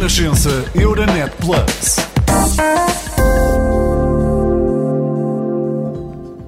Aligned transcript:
Renascença 0.00 0.64
Euronet 0.74 1.30
Plus. 1.36 1.96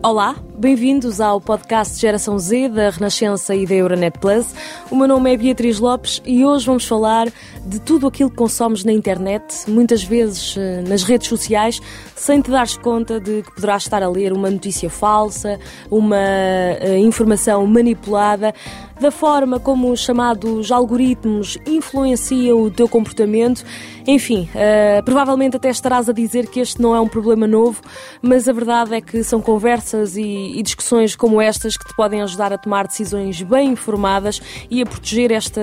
Olá, 0.03 0.35
bem-vindos 0.58 1.21
ao 1.21 1.38
podcast 1.38 2.01
Geração 2.01 2.38
Z 2.38 2.71
da 2.71 2.88
Renascença 2.88 3.54
e 3.54 3.67
da 3.67 3.74
Euronet 3.74 4.19
Plus. 4.19 4.46
O 4.90 4.96
meu 4.96 5.06
nome 5.06 5.35
é 5.35 5.37
Beatriz 5.37 5.78
Lopes 5.78 6.22
e 6.24 6.42
hoje 6.46 6.65
vamos 6.65 6.87
falar 6.87 7.30
de 7.67 7.78
tudo 7.78 8.06
aquilo 8.06 8.30
que 8.30 8.37
consomes 8.37 8.85
na 8.85 8.92
internet, 8.92 9.71
muitas 9.71 10.03
vezes 10.03 10.56
eh, 10.56 10.82
nas 10.88 11.03
redes 11.03 11.28
sociais, 11.28 11.78
sem 12.16 12.40
te 12.40 12.50
dares 12.50 12.76
conta 12.78 13.21
de 13.21 13.42
que 13.42 13.54
poderás 13.54 13.82
estar 13.82 14.03
a 14.03 14.08
ler 14.08 14.32
uma 14.32 14.50
notícia 14.50 14.88
falsa, 14.88 15.60
uma 15.90 16.16
uh, 16.16 16.96
informação 16.96 17.66
manipulada, 17.66 18.55
da 19.02 19.10
forma 19.10 19.59
como 19.59 19.91
os 19.91 19.98
chamados 19.98 20.70
algoritmos 20.70 21.59
influenciam 21.66 22.62
o 22.62 22.70
teu 22.70 22.88
comportamento. 22.88 23.64
Enfim, 24.06 24.48
uh, 24.54 25.02
provavelmente 25.04 25.56
até 25.56 25.70
estarás 25.70 26.08
a 26.08 26.12
dizer 26.12 26.46
que 26.46 26.60
este 26.60 26.80
não 26.80 26.94
é 26.94 27.00
um 27.00 27.08
problema 27.08 27.46
novo, 27.46 27.80
mas 28.20 28.48
a 28.48 28.52
verdade 28.52 28.94
é 28.94 29.00
que 29.00 29.24
são 29.24 29.41
conversas 29.41 30.16
e, 30.16 30.22
e 30.22 30.62
discussões 30.62 31.16
como 31.16 31.41
estas 31.41 31.77
que 31.77 31.84
te 31.84 31.96
podem 31.96 32.22
ajudar 32.22 32.52
a 32.52 32.58
tomar 32.58 32.86
decisões 32.86 33.42
bem 33.42 33.70
informadas 33.70 34.41
e 34.70 34.80
a 34.80 34.86
proteger 34.86 35.32
esta 35.32 35.60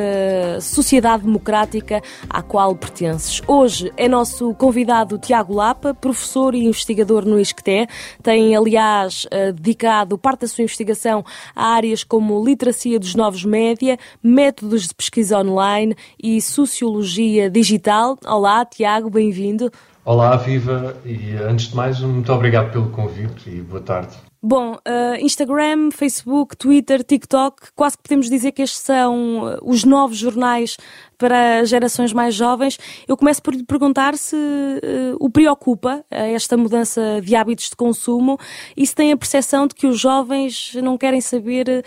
sociedade 0.61 1.23
democrática 1.23 2.01
à 2.29 2.41
qual 2.41 2.75
pertences. 2.75 3.41
Hoje 3.47 3.91
é 3.95 4.09
nosso 4.09 4.53
convidado 4.55 5.17
Tiago 5.17 5.53
Lapa, 5.53 5.93
professor 5.93 6.53
e 6.53 6.65
investigador 6.65 7.25
no 7.25 7.39
ISCTE. 7.39 7.87
Tem, 8.21 8.53
aliás, 8.53 9.25
uh, 9.25 9.53
dedicado 9.53 10.17
parte 10.17 10.41
da 10.41 10.47
sua 10.47 10.63
investigação 10.63 11.23
a 11.55 11.67
áreas 11.67 12.03
como 12.03 12.43
literacia 12.43 12.99
dos 12.99 13.15
novos 13.15 13.28
média, 13.43 13.97
métodos 14.23 14.87
de 14.87 14.95
pesquisa 14.95 15.39
online 15.39 15.95
e 16.21 16.41
sociologia 16.41 17.49
digital. 17.49 18.17
Olá, 18.25 18.65
Tiago, 18.65 19.09
bem-vindo. 19.09 19.71
Olá, 20.05 20.35
viva, 20.37 20.95
e 21.05 21.33
antes 21.35 21.67
de 21.67 21.75
mais, 21.75 21.99
muito 21.99 22.31
obrigado 22.33 22.71
pelo 22.71 22.89
convite 22.89 23.49
e 23.49 23.61
boa 23.61 23.81
tarde. 23.81 24.28
Bom, 24.41 24.75
uh, 24.75 25.19
Instagram, 25.19 25.91
Facebook, 25.91 26.55
Twitter, 26.55 27.03
TikTok, 27.03 27.73
quase 27.75 27.97
que 27.97 28.03
podemos 28.03 28.29
dizer 28.29 28.53
que 28.53 28.61
estes 28.61 28.79
são 28.79 29.43
uh, 29.43 29.59
os 29.61 29.83
novos 29.83 30.17
jornais 30.17 30.77
para 31.17 31.65
gerações 31.65 32.13
mais 32.13 32.35
jovens. 32.35 32.79
Eu 33.05 33.17
começo 33.17 33.43
por 33.43 33.53
lhe 33.53 33.65
perguntar 33.65 34.17
se 34.17 34.37
uh, 34.37 35.17
o 35.19 35.29
preocupa 35.29 36.05
esta 36.09 36.55
mudança 36.55 37.19
de 37.21 37.35
hábitos 37.35 37.69
de 37.69 37.75
consumo 37.75 38.39
e 38.77 38.87
se 38.87 38.95
tem 38.95 39.11
a 39.11 39.17
percepção 39.17 39.67
de 39.67 39.75
que 39.75 39.85
os 39.85 39.99
jovens 39.99 40.71
não 40.75 40.97
querem 40.97 41.19
saber 41.19 41.83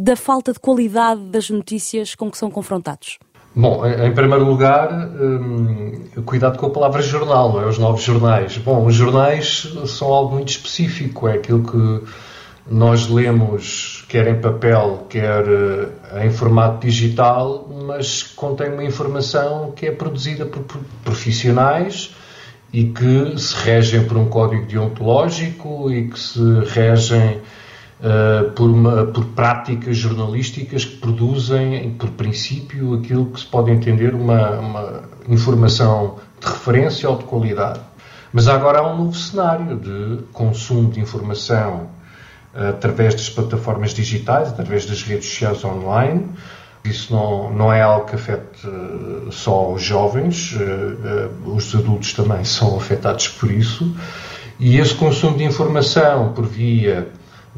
da 0.00 0.16
falta 0.16 0.52
de 0.52 0.60
qualidade 0.60 1.20
das 1.22 1.50
notícias 1.50 2.14
com 2.14 2.30
que 2.30 2.38
são 2.38 2.50
confrontados. 2.50 3.18
Bom, 3.60 3.84
em 3.84 4.12
primeiro 4.12 4.44
lugar, 4.44 4.88
hum, 4.92 6.04
cuidado 6.24 6.56
com 6.56 6.66
a 6.66 6.70
palavra 6.70 7.02
jornal, 7.02 7.54
não 7.54 7.62
é? 7.62 7.66
Os 7.66 7.76
novos 7.76 8.04
jornais. 8.04 8.56
Bom, 8.56 8.86
os 8.86 8.94
jornais 8.94 9.66
são 9.88 10.12
algo 10.12 10.36
muito 10.36 10.50
específico, 10.50 11.26
é 11.26 11.34
aquilo 11.34 11.64
que 11.64 12.06
nós 12.70 13.08
lemos, 13.08 14.04
quer 14.08 14.28
em 14.28 14.40
papel, 14.40 15.06
quer 15.08 15.44
eh, 15.48 16.24
em 16.24 16.30
formato 16.30 16.86
digital, 16.86 17.68
mas 17.84 18.22
contém 18.22 18.72
uma 18.72 18.84
informação 18.84 19.72
que 19.72 19.86
é 19.86 19.90
produzida 19.90 20.46
por 20.46 20.62
profissionais 21.02 22.14
e 22.72 22.84
que 22.84 23.36
se 23.40 23.56
regem 23.56 24.04
por 24.04 24.18
um 24.18 24.26
código 24.26 24.66
deontológico 24.66 25.90
e 25.90 26.06
que 26.06 26.20
se 26.20 26.60
regem 26.72 27.40
uh, 28.00 28.50
por, 28.52 28.70
uma, 28.70 29.06
por 29.06 29.24
práticas 29.26 29.96
jornalísticas 29.96 30.84
que 30.84 30.96
produzem, 30.96 31.90
por 31.94 32.10
princípio, 32.10 32.94
aquilo 32.94 33.26
que 33.26 33.40
se 33.40 33.46
pode 33.46 33.70
entender 33.70 34.14
uma, 34.14 34.50
uma 34.58 35.02
informação 35.28 36.16
de 36.40 36.46
referência 36.46 37.08
ou 37.08 37.18
de 37.18 37.24
qualidade. 37.24 37.80
Mas 38.32 38.46
agora 38.46 38.80
há 38.80 38.92
um 38.92 38.96
novo 38.96 39.16
cenário 39.16 39.76
de 39.76 40.22
consumo 40.32 40.90
de 40.90 41.00
informação 41.00 41.88
uh, 42.54 42.68
através 42.70 43.14
das 43.14 43.28
plataformas 43.28 43.92
digitais, 43.92 44.48
através 44.48 44.86
das 44.86 45.02
redes 45.02 45.28
sociais 45.28 45.64
online. 45.64 46.26
Isso 46.84 47.12
não, 47.12 47.52
não 47.52 47.72
é 47.72 47.82
algo 47.82 48.06
que 48.06 48.14
afete 48.14 48.66
uh, 48.66 49.32
só 49.32 49.72
os 49.72 49.82
jovens, 49.82 50.56
os 51.44 51.74
adultos 51.74 52.12
também 52.12 52.44
são 52.44 52.76
afetados 52.76 53.28
por 53.28 53.50
isso. 53.50 53.94
E 54.60 54.78
esse 54.78 54.94
consumo 54.94 55.36
de 55.36 55.44
informação 55.44 56.32
por 56.32 56.46
via 56.46 57.08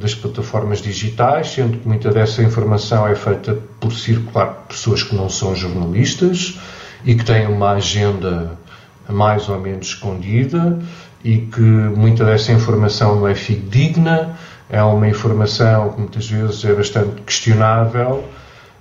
das 0.01 0.15
plataformas 0.15 0.81
digitais, 0.81 1.51
sendo 1.51 1.79
que 1.79 1.87
muita 1.87 2.11
dessa 2.11 2.43
informação 2.43 3.07
é 3.07 3.15
feita 3.15 3.59
por 3.79 3.93
circular 3.93 4.65
pessoas 4.67 5.03
que 5.03 5.15
não 5.15 5.29
são 5.29 5.55
jornalistas 5.55 6.59
e 7.05 7.15
que 7.15 7.25
têm 7.25 7.47
uma 7.47 7.73
agenda 7.73 8.59
mais 9.09 9.49
ou 9.49 9.61
menos 9.61 9.89
escondida 9.89 10.79
e 11.23 11.39
que 11.39 11.61
muita 11.61 12.25
dessa 12.25 12.53
informação 12.53 13.17
não 13.17 13.29
é 13.29 13.35
fidedigna, 13.35 14.37
é 14.71 14.83
uma 14.83 15.07
informação 15.07 15.91
que 15.91 16.01
muitas 16.01 16.29
vezes 16.29 16.65
é 16.65 16.73
bastante 16.73 17.21
questionável, 17.23 18.25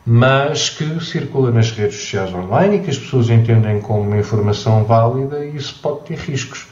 mas 0.06 0.70
que 0.70 1.04
circula 1.04 1.52
nas 1.52 1.72
redes 1.72 2.00
sociais 2.00 2.34
online 2.34 2.78
e 2.78 2.80
que 2.80 2.90
as 2.90 2.98
pessoas 2.98 3.30
entendem 3.30 3.82
como 3.82 4.02
uma 4.02 4.18
informação 4.18 4.86
válida 4.86 5.44
e 5.46 5.56
isso 5.56 5.78
pode 5.82 6.02
ter 6.02 6.18
riscos. 6.18 6.68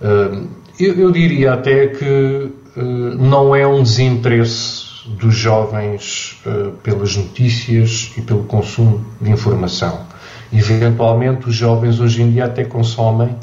Hum, 0.00 0.48
eu, 0.78 0.94
eu 0.94 1.10
diria 1.10 1.54
até 1.54 1.88
que 1.88 2.52
não 2.76 3.54
é 3.54 3.66
um 3.66 3.82
desinteresse 3.82 4.92
dos 5.06 5.34
jovens 5.34 6.40
eh, 6.46 6.70
pelas 6.82 7.16
notícias 7.16 8.12
e 8.16 8.22
pelo 8.22 8.44
consumo 8.44 9.04
de 9.20 9.30
informação. 9.30 10.06
Eventualmente, 10.52 11.48
os 11.48 11.54
jovens 11.54 11.98
hoje 11.98 12.22
em 12.22 12.30
dia 12.30 12.44
até 12.44 12.64
consomem 12.64 13.34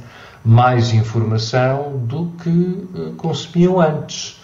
mais 0.43 0.93
informação 0.93 1.97
do 1.97 2.31
que 2.41 2.87
eh, 2.95 3.11
consumiam 3.17 3.79
antes. 3.79 4.39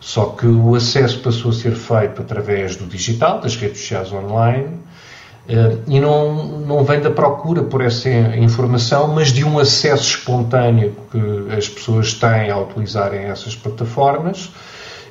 Só 0.00 0.26
que 0.26 0.46
o 0.46 0.74
acesso 0.74 1.20
passou 1.20 1.50
a 1.50 1.54
ser 1.54 1.74
feito 1.74 2.22
através 2.22 2.76
do 2.76 2.86
digital, 2.86 3.40
das 3.40 3.56
redes 3.56 3.80
sociais 3.80 4.12
online, 4.12 4.78
e 5.86 5.98
não, 5.98 6.58
não 6.58 6.84
vem 6.84 7.00
da 7.00 7.10
procura 7.10 7.62
por 7.62 7.80
essa 7.80 8.10
informação, 8.36 9.08
mas 9.08 9.32
de 9.32 9.44
um 9.44 9.58
acesso 9.58 10.02
espontâneo 10.02 10.94
que 11.10 11.54
as 11.56 11.66
pessoas 11.66 12.12
têm 12.12 12.50
ao 12.50 12.64
utilizarem 12.64 13.20
essas 13.20 13.56
plataformas 13.56 14.50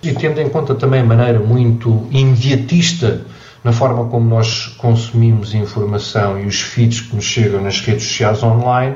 e 0.04 0.14
tendo 0.14 0.40
em 0.40 0.48
conta 0.48 0.76
também 0.76 1.02
a 1.02 1.04
maneira 1.04 1.40
muito 1.40 2.08
imediatista 2.12 3.22
na 3.64 3.74
forma 3.74 4.06
como 4.06 4.30
nós 4.30 4.68
consumimos 4.78 5.56
informação 5.56 6.40
e 6.40 6.46
os 6.46 6.62
feeds 6.62 7.02
que 7.02 7.16
nos 7.16 7.26
chegam 7.26 7.62
nas 7.62 7.82
redes 7.82 8.04
sociais 8.06 8.44
online, 8.44 8.96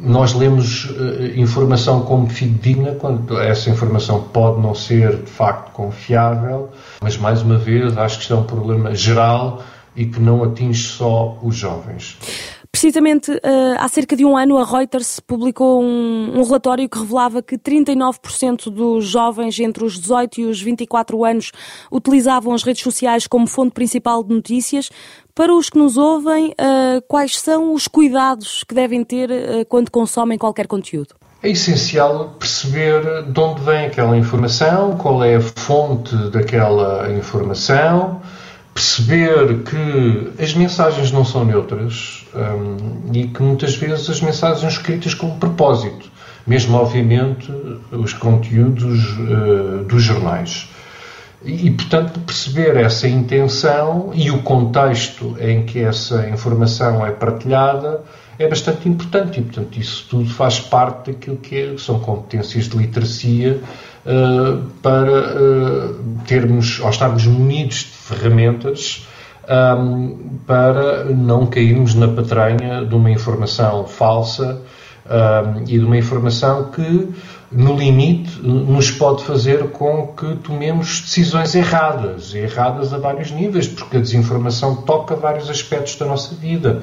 nós 0.00 0.32
lemos 0.32 0.86
uh, 0.86 1.38
informação 1.38 2.02
como 2.02 2.28
fidedigna, 2.28 2.92
quando 2.92 3.38
essa 3.38 3.68
informação 3.68 4.22
pode 4.32 4.60
não 4.60 4.74
ser 4.74 5.16
de 5.16 5.30
facto 5.30 5.72
confiável, 5.72 6.70
mas 7.02 7.18
mais 7.18 7.42
uma 7.42 7.58
vez 7.58 7.96
acho 7.98 8.16
que 8.16 8.22
isto 8.22 8.34
é 8.34 8.36
um 8.36 8.44
problema 8.44 8.94
geral 8.94 9.62
e 9.98 10.06
que 10.06 10.20
não 10.20 10.44
atinge 10.44 10.80
só 10.84 11.36
os 11.42 11.56
jovens. 11.56 12.16
Precisamente 12.70 13.32
uh, 13.32 13.40
há 13.78 13.88
cerca 13.88 14.14
de 14.14 14.24
um 14.24 14.36
ano, 14.36 14.56
a 14.56 14.64
Reuters 14.64 15.18
publicou 15.18 15.82
um, 15.82 16.38
um, 16.38 16.42
relatório 16.44 16.88
que 16.88 16.96
revelava 16.96 17.42
que 17.42 17.58
39% 17.58 18.70
dos 18.70 19.06
jovens 19.06 19.58
entre 19.58 19.84
os 19.84 19.98
18 19.98 20.40
e 20.40 20.44
os 20.44 20.62
24 20.62 21.24
anos 21.24 21.50
utilizavam 21.90 22.54
as 22.54 22.62
redes 22.62 22.82
sociais 22.82 23.26
como 23.26 23.48
fonte 23.48 23.72
principal 23.72 24.22
de 24.22 24.32
notícias. 24.32 24.88
Para 25.34 25.52
os 25.52 25.68
que 25.68 25.78
nos 25.78 25.96
ouvem, 25.96 26.50
uh, 26.50 27.02
quais 27.08 27.40
são 27.40 27.74
os 27.74 27.88
cuidados 27.88 28.62
que 28.62 28.74
devem 28.74 29.02
ter 29.02 29.30
uh, 29.30 29.66
quando 29.68 29.90
consomem 29.90 30.38
qualquer 30.38 30.68
conteúdo? 30.68 31.16
É 31.42 31.50
essencial 31.50 32.36
perceber 32.38 33.24
de 33.24 33.40
onde 33.40 33.62
vem 33.62 33.86
aquela 33.86 34.16
informação, 34.16 34.96
qual 34.96 35.24
é 35.24 35.34
a 35.34 35.40
fonte 35.40 36.14
daquela 36.30 37.10
informação 37.12 38.20
perceber 38.78 39.64
que 39.64 40.40
as 40.40 40.54
mensagens 40.54 41.10
não 41.10 41.24
são 41.24 41.44
neutras 41.44 42.24
um, 42.32 43.12
e 43.12 43.26
que 43.26 43.42
muitas 43.42 43.74
vezes 43.74 44.08
as 44.08 44.20
mensagens 44.20 44.60
são 44.60 44.68
escritas 44.68 45.14
com 45.14 45.36
propósito, 45.36 46.08
mesmo 46.46 46.76
obviamente 46.76 47.52
os 47.90 48.12
conteúdos 48.12 49.18
uh, 49.18 49.82
dos 49.82 50.00
jornais. 50.00 50.70
E, 51.44 51.66
e, 51.66 51.70
portanto, 51.72 52.20
perceber 52.20 52.76
essa 52.76 53.08
intenção 53.08 54.12
e 54.14 54.30
o 54.30 54.42
contexto 54.42 55.36
em 55.40 55.64
que 55.64 55.80
essa 55.80 56.28
informação 56.28 57.04
é 57.04 57.10
partilhada 57.10 58.04
é 58.38 58.46
bastante 58.46 58.88
importante 58.88 59.40
e, 59.40 59.42
portanto, 59.42 59.76
isso 59.76 60.06
tudo 60.08 60.30
faz 60.30 60.60
parte 60.60 61.10
daquilo 61.10 61.36
que 61.36 61.60
é, 61.60 61.78
são 61.78 61.98
competências 61.98 62.68
de 62.68 62.76
literacia 62.76 63.60
uh, 64.08 64.64
para 64.82 65.36
uh, 65.36 65.94
termos, 66.26 66.80
ou 66.80 66.88
estarmos 66.88 67.26
munidos 67.26 67.76
de 67.76 67.84
ferramentas 67.84 69.06
um, 69.48 70.38
para 70.46 71.04
não 71.04 71.46
cairmos 71.46 71.94
na 71.94 72.08
patranha 72.08 72.84
de 72.84 72.94
uma 72.94 73.10
informação 73.10 73.86
falsa 73.86 74.60
um, 75.06 75.62
e 75.62 75.78
de 75.78 75.84
uma 75.84 75.96
informação 75.96 76.70
que, 76.70 77.08
no 77.50 77.76
limite, 77.76 78.40
nos 78.42 78.90
pode 78.90 79.24
fazer 79.24 79.70
com 79.70 80.08
que 80.08 80.36
tomemos 80.36 81.00
decisões 81.00 81.54
erradas, 81.54 82.34
erradas 82.34 82.92
a 82.92 82.98
vários 82.98 83.30
níveis, 83.30 83.66
porque 83.66 83.96
a 83.96 84.00
desinformação 84.00 84.76
toca 84.76 85.16
vários 85.16 85.48
aspectos 85.48 85.96
da 85.96 86.04
nossa 86.04 86.34
vida. 86.34 86.82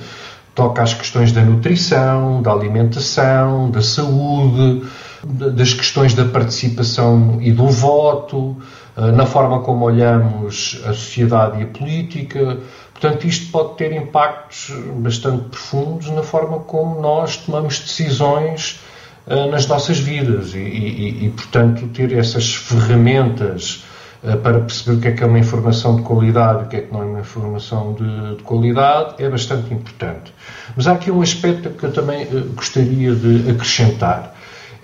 Toca 0.56 0.82
às 0.82 0.94
questões 0.94 1.34
da 1.34 1.42
nutrição, 1.42 2.42
da 2.42 2.54
alimentação, 2.54 3.70
da 3.70 3.82
saúde, 3.82 4.84
das 5.26 5.74
questões 5.74 6.14
da 6.14 6.26
participação 6.26 7.40
e 7.42 7.52
do 7.52 7.68
voto, 7.68 8.56
eh, 8.96 9.12
na 9.12 9.26
forma 9.26 9.60
como 9.62 9.86
olhamos 9.86 10.80
a 10.86 10.94
sociedade 10.94 11.60
e 11.60 11.64
a 11.64 11.68
política. 11.68 12.60
Portanto, 12.94 13.28
isto 13.28 13.52
pode 13.52 13.76
ter 13.76 13.92
impactos 13.92 14.72
bastante 14.98 15.50
profundos 15.50 16.10
na 16.12 16.24
forma 16.24 16.60
como 16.60 17.02
nós 17.02 17.38
tomamos 17.38 17.80
decisões 17.80 18.80
uh, 19.28 19.52
nas 19.52 19.68
nossas 19.68 20.00
vidas 20.00 20.54
e, 20.54 20.60
e, 20.60 21.26
e, 21.26 21.30
portanto, 21.30 21.86
ter 21.90 22.14
essas 22.14 22.56
ferramentas 22.56 23.84
uh, 24.24 24.38
para 24.38 24.62
perceber 24.62 24.98
o 24.98 25.02
que 25.02 25.08
é 25.10 25.12
que 25.12 25.24
é 25.24 25.26
uma 25.26 25.40
informação 25.40 25.98
de 25.98 26.04
qualidade 26.04 26.64
e 26.64 26.66
o 26.68 26.68
que 26.70 26.76
é 26.78 26.82
que 26.84 26.94
não 26.94 27.02
é 27.02 27.06
uma 27.06 27.20
informação 27.20 27.94
de, 27.94 28.38
de 28.38 28.44
qualidade 28.44 29.22
é 29.22 29.30
bastante 29.30 29.74
importante. 29.74 30.34
Mas 30.74 30.88
há 30.88 30.94
aqui 30.94 31.12
um 31.12 31.22
aspecto 31.22 31.72
que 31.72 31.84
eu 31.84 31.92
também 31.92 32.26
gostaria 32.56 33.14
de 33.14 33.52
acrescentar 33.52 34.35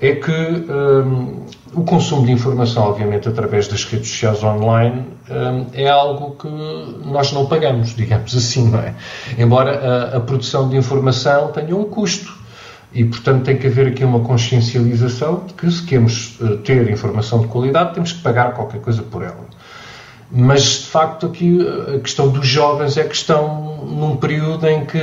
é 0.02 0.16
que 0.16 0.32
um, 0.32 1.46
o 1.74 1.84
consumo 1.84 2.26
de 2.26 2.32
informação, 2.32 2.84
obviamente, 2.84 3.30
através 3.30 3.68
das 3.68 3.86
redes 3.86 4.10
sociais 4.10 4.44
online, 4.44 5.06
um, 5.30 5.68
é 5.74 5.88
algo 5.88 6.36
que 6.36 6.48
nós 7.08 7.32
não 7.32 7.46
pagamos, 7.46 7.96
digamos 7.96 8.36
assim, 8.36 8.70
não 8.70 8.80
é? 8.80 8.96
Embora 9.38 10.12
a, 10.14 10.18
a, 10.18 10.20
produção 10.20 10.68
de 10.68 10.76
informação 10.76 11.52
tenha 11.52 11.76
um 11.76 11.84
custo. 11.86 12.42
E, 12.94 13.06
portanto, 13.06 13.46
tem 13.46 13.56
que 13.58 13.68
haver 13.68 13.88
aqui 13.88 14.04
uma 14.04 14.20
consciencialização 14.20 15.46
de 15.48 15.54
que, 15.54 15.72
se 15.72 15.84
queremos 15.84 16.38
uh, 16.42 16.58
ter 16.58 16.90
informação 16.90 17.40
de 17.40 17.48
qualidade, 17.48 17.94
temos 17.94 18.12
que 18.12 18.22
pagar 18.22 18.54
qualquer 18.54 18.82
coisa 18.82 19.02
por 19.02 19.24
ela. 19.24 19.46
Mas, 20.30 20.64
de 20.64 20.88
facto, 20.88 21.28
aqui 21.28 21.60
a 21.96 22.00
questão 22.00 22.28
dos 22.28 22.46
jovens 22.46 22.98
é 22.98 23.04
que 23.04 23.16
estão 23.16 23.86
num 23.86 24.18
período 24.18 24.68
em 24.68 24.86
que 24.86 25.00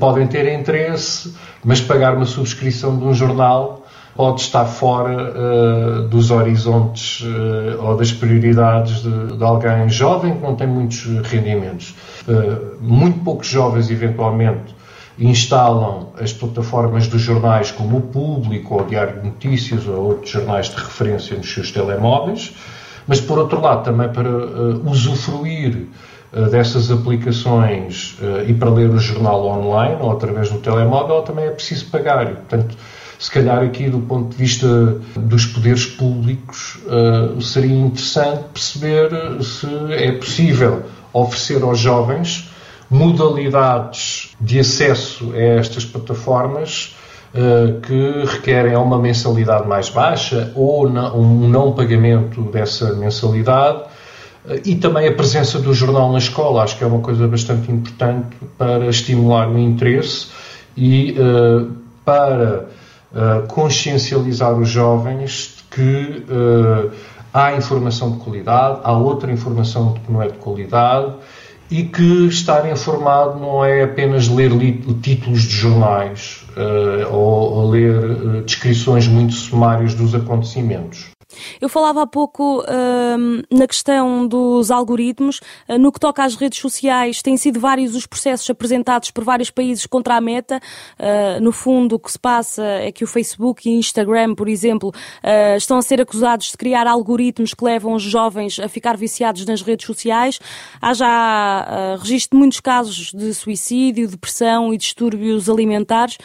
podem 0.00 0.26
ter 0.26 0.52
interesse, 0.52 1.32
mas 1.64 1.80
pagar 1.80 2.16
uma 2.16 2.26
subscrição 2.26 2.98
de 2.98 3.04
um 3.04 3.14
jornal 3.14 3.79
pode 4.14 4.40
estar 4.40 4.64
fora 4.64 5.32
uh, 5.32 6.08
dos 6.08 6.30
horizontes 6.30 7.20
uh, 7.20 7.82
ou 7.84 7.96
das 7.96 8.12
prioridades 8.12 9.02
de, 9.02 9.36
de, 9.36 9.44
alguém 9.44 9.88
jovem 9.88 10.34
que 10.34 10.42
não 10.42 10.56
tem 10.56 10.66
muitos 10.66 11.04
rendimentos. 11.24 11.94
Uh, 12.26 12.76
muito 12.80 13.20
poucos 13.20 13.46
jovens, 13.46 13.90
eventualmente, 13.90 14.74
instalam 15.18 16.08
as 16.20 16.32
plataformas 16.32 17.06
dos 17.06 17.20
jornais 17.20 17.70
como 17.70 17.98
o 17.98 18.00
Público 18.00 18.74
ou 18.74 18.82
o 18.82 18.84
Diário 18.84 19.20
de 19.20 19.26
Notícias 19.26 19.86
ou 19.86 19.96
outros 19.96 20.30
jornais 20.30 20.70
de 20.70 20.76
referência 20.76 21.36
nos 21.36 21.52
seus 21.52 21.70
telemóveis, 21.70 22.54
mas 23.06 23.20
por 23.20 23.38
outro 23.38 23.60
lado 23.60 23.84
também 23.84 24.08
para 24.08 24.30
usufruir 24.84 25.88
dessas 26.50 26.90
aplicações 26.90 28.16
e 28.46 28.54
para 28.54 28.70
ler 28.70 28.88
o 28.88 28.98
jornal 28.98 29.44
online 29.44 29.96
ou 30.00 30.12
através 30.12 30.48
do 30.48 30.58
telemóvel 30.58 31.20
também 31.22 31.44
é 31.44 31.50
preciso 31.50 31.86
pagar. 31.90 32.30
E, 32.30 32.34
portanto, 32.34 32.76
se 33.20 33.30
calhar 33.30 33.62
aqui 33.62 33.90
do 33.90 34.00
ponto 34.00 34.30
de 34.30 34.36
vista 34.36 34.66
dos 35.14 35.44
poderes 35.44 35.84
públicos 35.84 36.78
uh, 36.86 37.38
seria 37.40 37.76
interessante 37.76 38.44
perceber 38.54 39.10
se 39.44 39.66
é 39.92 40.12
possível 40.12 40.84
oferecer 41.12 41.62
aos 41.62 41.78
jovens 41.78 42.48
modalidades 42.88 44.34
de 44.40 44.58
acesso 44.58 45.32
a 45.34 45.38
estas 45.38 45.84
plataformas 45.84 46.96
uh, 47.34 47.78
que 47.82 48.24
requerem 48.24 48.74
uma 48.74 48.98
mensalidade 48.98 49.68
mais 49.68 49.90
baixa 49.90 50.50
ou 50.54 50.88
um 50.88 51.46
não 51.46 51.72
pagamento 51.74 52.40
dessa 52.44 52.94
mensalidade 52.94 53.82
uh, 54.46 54.60
e 54.64 54.76
também 54.76 55.06
a 55.06 55.12
presença 55.12 55.58
do 55.58 55.74
jornal 55.74 56.10
na 56.10 56.18
escola. 56.18 56.62
Acho 56.62 56.78
que 56.78 56.84
é 56.84 56.86
uma 56.86 57.00
coisa 57.00 57.28
bastante 57.28 57.70
importante 57.70 58.34
para 58.56 58.86
estimular 58.86 59.46
o 59.46 59.58
interesse 59.58 60.28
e 60.74 61.14
para 62.02 62.79
uh, 63.12 63.46
consciencializar 63.46 64.52
os 64.52 64.68
jovens 64.68 65.64
que 65.70 66.24
uh, 66.28 66.90
há 67.32 67.54
informação 67.54 68.12
de 68.12 68.18
qualidade, 68.18 68.80
há 68.82 68.92
outra 68.92 69.30
informação 69.30 69.94
que 69.94 70.12
não 70.12 70.22
é 70.22 70.28
de 70.28 70.38
qualidade 70.38 71.14
e 71.70 71.84
que 71.84 72.26
estar 72.26 72.68
informado 72.70 73.38
não 73.38 73.64
é 73.64 73.84
apenas 73.84 74.28
ler 74.28 74.50
títulos 75.00 75.42
de 75.42 75.54
jornais 75.54 76.44
uh, 76.56 77.14
ou, 77.14 77.52
ou, 77.52 77.70
ler 77.70 78.42
descrições 78.42 79.06
muito 79.06 79.34
sumárias 79.34 79.94
dos 79.94 80.14
acontecimentos. 80.14 81.10
Eu 81.60 81.68
falava 81.68 82.02
há 82.02 82.06
pouco 82.06 82.60
uh, 82.60 83.56
na 83.56 83.66
questão 83.66 84.26
dos 84.26 84.70
algoritmos. 84.70 85.40
Uh, 85.68 85.78
no 85.78 85.92
que 85.92 86.00
toca 86.00 86.24
às 86.24 86.34
redes 86.34 86.58
sociais, 86.58 87.22
têm 87.22 87.36
sido 87.36 87.60
vários 87.60 87.94
os 87.94 88.06
processos 88.06 88.48
apresentados 88.50 89.10
por 89.10 89.24
vários 89.24 89.50
países 89.50 89.86
contra 89.86 90.16
a 90.16 90.20
meta. 90.20 90.60
Uh, 90.98 91.40
no 91.40 91.52
fundo, 91.52 91.96
o 91.96 91.98
que 91.98 92.10
se 92.10 92.18
passa 92.18 92.64
é 92.64 92.92
que 92.92 93.04
o 93.04 93.06
Facebook 93.06 93.68
e 93.68 93.72
Instagram, 93.72 94.34
por 94.34 94.48
exemplo, 94.48 94.92
ah, 95.22 95.56
estão 95.56 95.78
a 95.78 95.82
ser 95.82 96.00
acusados 96.00 96.50
de 96.50 96.56
criar 96.56 96.86
algoritmos 96.86 97.54
que 97.54 97.64
levam 97.64 97.94
os 97.94 98.02
jovens 98.02 98.58
a 98.58 98.68
ficar 98.68 98.96
viciados 98.96 99.44
nas 99.44 99.62
redes 99.62 99.86
sociais. 99.86 100.38
Há 100.80 100.92
já 100.94 101.96
registro 102.00 102.36
de 102.36 102.40
muitos 102.40 102.60
casos 102.60 103.12
de 103.12 103.32
suicídio, 103.34 104.08
depressão 104.08 104.72
e 104.72 104.76
distúrbios 104.76 105.48
alimentares. 105.48 106.18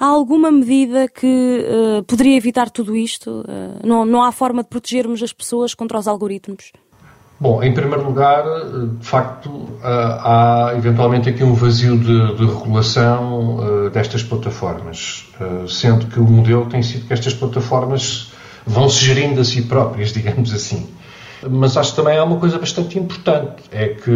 Há 0.00 0.06
alguma 0.06 0.52
medida 0.52 1.08
que 1.08 1.26
uh, 1.26 2.04
poderia 2.04 2.36
evitar 2.36 2.70
tudo 2.70 2.94
isto? 2.94 3.40
Uh, 3.40 3.84
não, 3.84 4.04
não 4.04 4.22
há 4.22 4.30
forma 4.30 4.62
de 4.62 4.68
protegermos 4.68 5.20
as 5.24 5.32
pessoas 5.32 5.74
contra 5.74 5.98
os 5.98 6.06
algoritmos? 6.06 6.70
Bom, 7.40 7.62
em 7.62 7.74
primeiro 7.74 8.04
lugar, 8.04 8.44
de 8.98 9.04
facto, 9.04 9.68
há 9.80 10.72
eventualmente 10.76 11.28
aqui 11.28 11.44
um 11.44 11.54
vazio 11.54 11.96
de, 11.96 12.34
de 12.34 12.44
regulação 12.44 13.90
destas 13.92 14.24
plataformas, 14.24 15.24
sendo 15.68 16.06
que 16.06 16.18
o 16.18 16.24
modelo 16.24 16.66
tem 16.66 16.82
sido 16.82 17.06
que 17.06 17.12
estas 17.12 17.34
plataformas 17.34 18.32
vão 18.66 18.88
se 18.88 19.04
gerindo 19.04 19.40
a 19.40 19.44
si 19.44 19.62
próprias, 19.62 20.10
digamos 20.12 20.52
assim. 20.52 20.88
Mas 21.48 21.76
acho 21.76 21.90
que 21.90 21.96
também 21.96 22.18
há 22.18 22.24
uma 22.24 22.38
coisa 22.38 22.58
bastante 22.58 22.98
importante, 22.98 23.62
é 23.70 23.90
que 23.90 24.10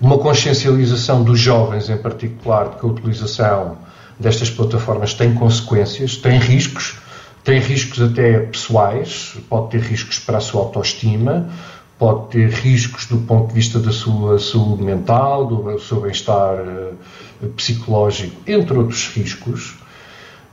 uma 0.00 0.16
consciencialização 0.16 1.22
dos 1.22 1.38
jovens, 1.38 1.90
em 1.90 1.98
particular, 1.98 2.70
de 2.70 2.76
que 2.76 2.86
a 2.86 2.88
utilização 2.88 3.76
destas 4.18 4.50
plataformas 4.50 5.14
tem 5.14 5.34
consequências, 5.34 6.16
tem 6.16 6.38
riscos, 6.38 6.96
tem 7.42 7.58
riscos 7.58 8.00
até 8.00 8.40
pessoais, 8.40 9.36
pode 9.48 9.70
ter 9.70 9.80
riscos 9.80 10.18
para 10.18 10.38
a 10.38 10.40
sua 10.40 10.62
autoestima, 10.62 11.50
pode 11.98 12.28
ter 12.30 12.48
riscos 12.48 13.06
do 13.06 13.18
ponto 13.18 13.48
de 13.48 13.54
vista 13.54 13.78
da 13.78 13.92
sua 13.92 14.38
saúde 14.38 14.82
mental, 14.82 15.46
do 15.46 15.78
seu 15.78 16.00
bem-estar 16.00 16.56
uh, 16.56 17.48
psicológico, 17.56 18.40
entre 18.46 18.76
outros 18.76 19.08
riscos. 19.14 19.74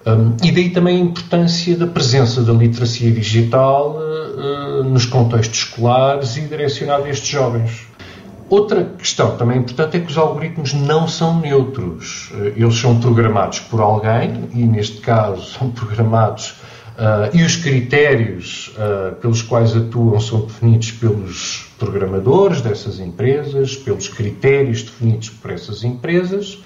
Um, 0.05 0.35
e 0.43 0.51
daí 0.51 0.69
também 0.71 0.97
a 0.97 0.99
importância 0.99 1.77
da 1.77 1.85
presença 1.85 2.41
da 2.41 2.53
literacia 2.53 3.11
digital 3.11 3.97
uh, 3.97 4.83
nos 4.83 5.05
contextos 5.05 5.59
escolares 5.59 6.37
e 6.37 6.41
direcionada 6.41 7.05
a 7.05 7.09
estes 7.09 7.29
jovens. 7.29 7.90
Outra 8.51 8.83
questão 8.83 9.37
também 9.37 9.59
importante 9.59 9.95
é 9.95 10.01
que 10.01 10.11
os 10.11 10.17
algoritmos 10.17 10.73
não 10.73 11.07
são 11.07 11.39
neutros. 11.39 12.29
Eh, 12.33 12.53
eles 12.57 12.75
são 12.75 12.99
programados 12.99 13.61
por 13.61 13.79
alguém 13.79 14.49
e, 14.53 14.65
neste 14.65 14.99
caso, 14.99 15.41
são 15.57 15.71
programados 15.71 16.49
uh, 16.97 17.33
e 17.33 17.43
os 17.43 17.55
critérios 17.55 18.75
uh, 18.75 19.15
pelos 19.15 19.41
quais 19.41 19.73
atuam 19.73 20.19
são 20.19 20.41
definidos 20.41 20.91
pelos 20.91 21.71
programadores 21.79 22.59
dessas 22.59 22.99
empresas, 22.99 23.77
pelos 23.77 24.09
critérios 24.09 24.83
definidos 24.83 25.29
por 25.29 25.49
essas 25.49 25.85
empresas 25.85 26.61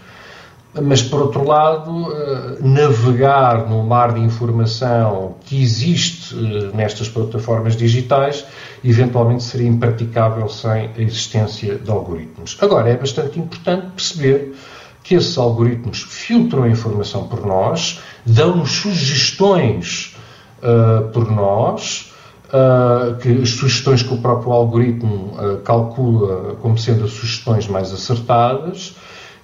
mas 0.82 1.02
por 1.02 1.22
outro 1.22 1.48
lado, 1.48 2.14
navegar 2.60 3.70
no 3.70 3.82
mar 3.84 4.14
de 4.14 4.20
informação 4.20 5.36
que 5.46 5.62
existe 5.62 6.36
nestas 6.74 7.08
plataformas 7.08 7.78
digitais, 7.78 8.46
eventualmente 8.90 9.44
seria 9.44 9.68
impraticável 9.68 10.48
sem 10.50 10.72
a 10.72 11.02
existência 11.02 11.76
de 11.76 11.90
algoritmos. 11.90 12.58
Agora, 12.62 12.90
é 12.90 12.98
bastante 12.98 13.40
importante 13.40 13.88
perceber 13.92 14.56
que 15.04 15.16
esses 15.16 15.38
algoritmos 15.38 16.02
filtram 16.02 16.64
a 16.64 16.70
informação 16.70 17.28
por 17.28 17.46
nós, 17.46 18.00
dão-nos 18.26 18.72
sugestões 18.72 20.16
uh, 20.60 21.10
por 21.10 21.32
nós, 21.32 22.12
uh, 22.48 23.16
que 23.18 23.46
sugestões 23.46 24.02
que 24.02 24.14
o 24.14 24.18
próprio 24.18 24.52
algoritmo 24.52 25.38
uh, 25.38 25.58
calcula 25.64 26.56
como 26.56 26.78
sendo 26.78 27.06
as 27.06 27.12
sugestões 27.12 27.68
mais 27.68 27.94
acertadas, 27.94 28.96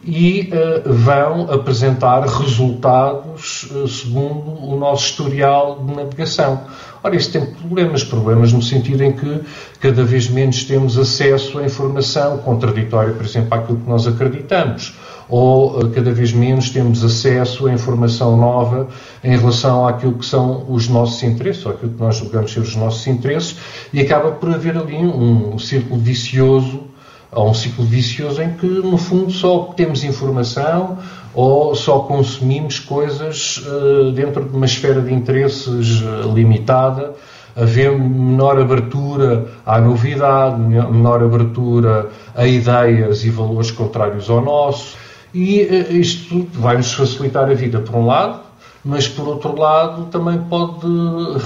e 0.04 0.50
uh, 0.52 0.94
vão 0.94 1.52
apresentar 1.52 2.22
resultados 2.26 3.70
uh, 3.72 3.88
segundo 3.88 4.64
o 4.64 4.76
nosso 4.78 5.06
historial 5.06 5.84
de 5.86 5.96
navegação. 5.96 6.62
Ora, 7.04 7.16
isso 7.16 7.32
tem 7.32 7.46
problemas, 7.46 8.04
problemas 8.04 8.54
no 8.54 8.62
sentido 8.62 9.04
em 9.04 9.12
que 9.12 9.42
cada 9.80 10.04
vez 10.04 10.28
menos 10.30 10.64
temos 10.64 10.98
acesso 10.98 11.60
à 11.60 11.66
informação 11.66 12.38
contraditória, 12.40 13.14
por 13.14 13.26
exemplo, 13.26 13.54
àquilo 13.54 13.80
que 13.80 13.90
nós 13.90 14.08
acreditamos, 14.08 14.96
ou 15.30 15.80
uh, 15.80 15.90
cada 15.92 16.12
vez 16.12 16.34
menos 16.34 16.72
temos 16.72 17.04
acesso 17.04 17.68
à 17.68 17.74
informação 17.74 18.36
nova 18.36 18.88
em 19.24 19.38
relação 19.38 19.88
àquilo 19.88 20.14
que 20.14 20.26
são 20.26 20.66
os 20.68 20.88
nossos 20.88 21.22
interesses, 21.22 21.64
ou 21.64 21.74
aquilo 21.74 21.94
que 21.94 22.00
nós 22.00 22.16
julgamos 22.16 22.52
ser 22.52 22.62
os 22.62 22.76
nossos 22.76 23.06
interesses, 23.06 23.56
e 23.94 24.02
acaba 24.02 24.32
por 24.32 24.52
haver 24.52 24.76
ali 24.76 24.98
um, 24.98 25.54
um 25.54 25.60
círculo 25.60 26.00
vicioso 26.02 26.91
a 27.32 27.42
um 27.42 27.54
ciclo 27.54 27.86
vicioso 27.86 28.42
em 28.42 28.54
que, 28.54 28.68
no 28.68 28.98
fundo, 28.98 29.32
só 29.32 29.56
obtemos 29.56 30.04
informação 30.04 30.98
ou 31.34 31.74
só 31.76 32.00
consumimos 32.00 32.80
coisas 32.80 33.58
uh, 33.66 34.12
dentro 34.12 34.44
de 34.44 34.56
uma 34.56 34.66
esfera 34.66 35.02
de 35.02 35.14
interesses 35.14 36.02
uh, 36.02 36.34
limitada, 36.34 37.14
havendo 37.56 38.00
menor 38.00 38.60
abertura 38.60 39.48
à 39.66 39.80
novidade, 39.80 40.60
menor 40.60 41.24
abertura 41.24 42.10
a 42.36 42.46
ideias 42.46 43.24
e 43.24 43.30
valores 43.30 43.72
contrários 43.72 44.30
ao 44.30 44.42
nosso. 44.42 44.98
E 45.34 45.62
uh, 45.62 45.96
isto 45.96 46.46
vai-nos 46.52 46.92
facilitar 46.92 47.50
a 47.50 47.54
vida, 47.54 47.80
por 47.80 47.96
um 47.96 48.06
lado, 48.06 48.42
mas 48.84 49.08
por 49.08 49.28
outro 49.28 49.56
lado 49.56 50.06
também 50.06 50.40
pode 50.40 50.88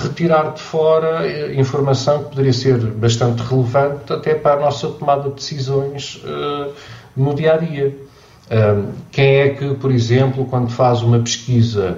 retirar 0.03 0.53
de 0.53 0.61
fora 0.61 1.27
informação 1.53 2.23
que 2.23 2.29
poderia 2.29 2.53
ser 2.53 2.77
bastante 2.77 3.41
relevante 3.43 4.13
até 4.13 4.33
para 4.33 4.53
a 4.53 4.59
nossa 4.65 4.87
tomada 4.87 5.29
de 5.29 5.35
decisões 5.35 6.21
uh, 6.23 6.71
no 7.15 7.33
dia 7.33 7.53
a 7.53 7.57
dia. 7.57 7.95
Uh, 8.45 8.93
quem 9.11 9.35
é 9.37 9.49
que, 9.49 9.73
por 9.73 9.91
exemplo, 9.91 10.45
quando 10.45 10.71
faz 10.71 11.01
uma 11.01 11.19
pesquisa 11.19 11.97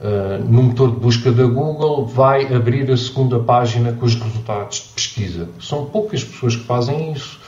uh, 0.00 0.42
no 0.44 0.62
motor 0.62 0.90
de 0.92 0.96
busca 0.96 1.30
da 1.32 1.44
Google, 1.44 2.06
vai 2.06 2.46
abrir 2.54 2.90
a 2.90 2.96
segunda 2.96 3.38
página 3.40 3.92
com 3.92 4.06
os 4.06 4.14
resultados 4.14 4.78
de 4.78 4.88
pesquisa? 4.94 5.48
São 5.60 5.84
poucas 5.84 6.24
pessoas 6.24 6.56
que 6.56 6.64
fazem 6.64 7.12
isso. 7.12 7.38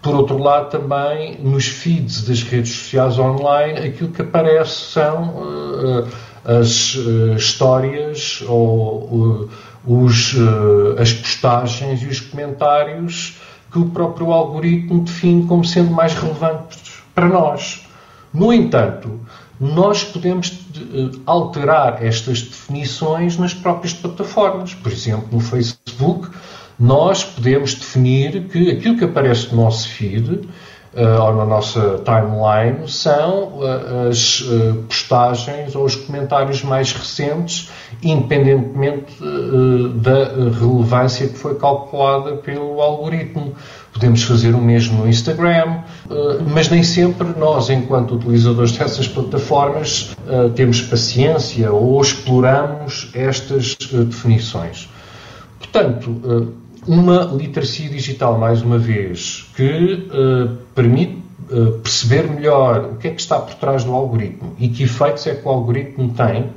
Por 0.00 0.14
outro 0.14 0.38
lado, 0.38 0.70
também 0.70 1.40
nos 1.42 1.66
feeds 1.66 2.22
das 2.22 2.44
redes 2.44 2.70
sociais 2.70 3.18
online, 3.18 3.80
aquilo 3.80 4.12
que 4.12 4.22
aparece 4.22 4.92
são 4.92 5.34
as 6.48 6.94
uh, 6.94 7.34
histórias 7.36 8.42
ou 8.48 9.04
uh, 9.04 9.50
os, 9.86 10.32
uh, 10.32 10.96
as 10.98 11.12
postagens 11.12 12.02
e 12.02 12.06
os 12.06 12.20
comentários 12.20 13.36
que 13.70 13.78
o 13.78 13.90
próprio 13.90 14.32
algoritmo 14.32 15.04
define 15.04 15.46
como 15.46 15.62
sendo 15.62 15.90
mais 15.90 16.14
relevantes 16.14 17.02
para 17.14 17.28
nós. 17.28 17.86
No 18.32 18.50
entanto, 18.50 19.20
nós 19.60 20.04
podemos 20.04 20.58
alterar 21.26 22.02
estas 22.02 22.40
definições 22.40 23.36
nas 23.36 23.52
próprias 23.52 23.92
plataformas. 23.92 24.72
Por 24.72 24.90
exemplo, 24.90 25.28
no 25.32 25.40
Facebook, 25.40 26.30
nós 26.78 27.24
podemos 27.24 27.74
definir 27.74 28.48
que 28.48 28.70
aquilo 28.70 28.96
que 28.96 29.04
aparece 29.04 29.54
no 29.54 29.62
nosso 29.62 29.88
feed 29.88 30.48
uh, 30.94 31.22
ou 31.22 31.34
na 31.34 31.44
nossa 31.44 32.00
timeline 32.04 32.88
são 32.88 33.58
uh, 33.58 34.08
as 34.08 34.40
uh, 34.40 34.74
postagens 34.88 35.74
ou 35.74 35.84
os 35.84 35.96
comentários 35.96 36.62
mais 36.62 36.92
recentes, 36.92 37.70
independentemente 38.02 39.16
da 39.96 40.24
relevância 40.58 41.26
que 41.28 41.36
foi 41.38 41.54
calculada 41.56 42.36
pelo 42.36 42.80
algoritmo. 42.80 43.54
Podemos 43.92 44.22
fazer 44.22 44.54
o 44.54 44.58
mesmo 44.58 45.02
no 45.02 45.08
Instagram, 45.08 45.80
mas 46.52 46.68
nem 46.68 46.84
sempre 46.84 47.26
nós, 47.36 47.70
enquanto 47.70 48.14
utilizadores 48.14 48.72
dessas 48.72 49.08
plataformas, 49.08 50.14
temos 50.54 50.82
paciência 50.82 51.72
ou 51.72 52.00
exploramos 52.00 53.10
estas 53.14 53.74
definições. 53.74 54.88
Portanto, 55.58 56.54
uma 56.88 57.24
literacia 57.24 57.88
digital, 57.88 58.38
mais 58.38 58.62
uma 58.62 58.78
vez, 58.78 59.46
que 59.54 60.08
uh, 60.10 60.56
permite 60.74 61.22
uh, 61.50 61.72
perceber 61.80 62.30
melhor 62.30 62.92
o 62.92 62.96
que 62.96 63.08
é 63.08 63.10
que 63.10 63.20
está 63.20 63.38
por 63.38 63.54
trás 63.56 63.84
do 63.84 63.92
algoritmo 63.92 64.54
e 64.58 64.68
que 64.68 64.84
efeitos 64.84 65.26
é 65.26 65.34
que 65.34 65.46
o 65.46 65.50
algoritmo 65.50 66.14
tem, 66.14 66.50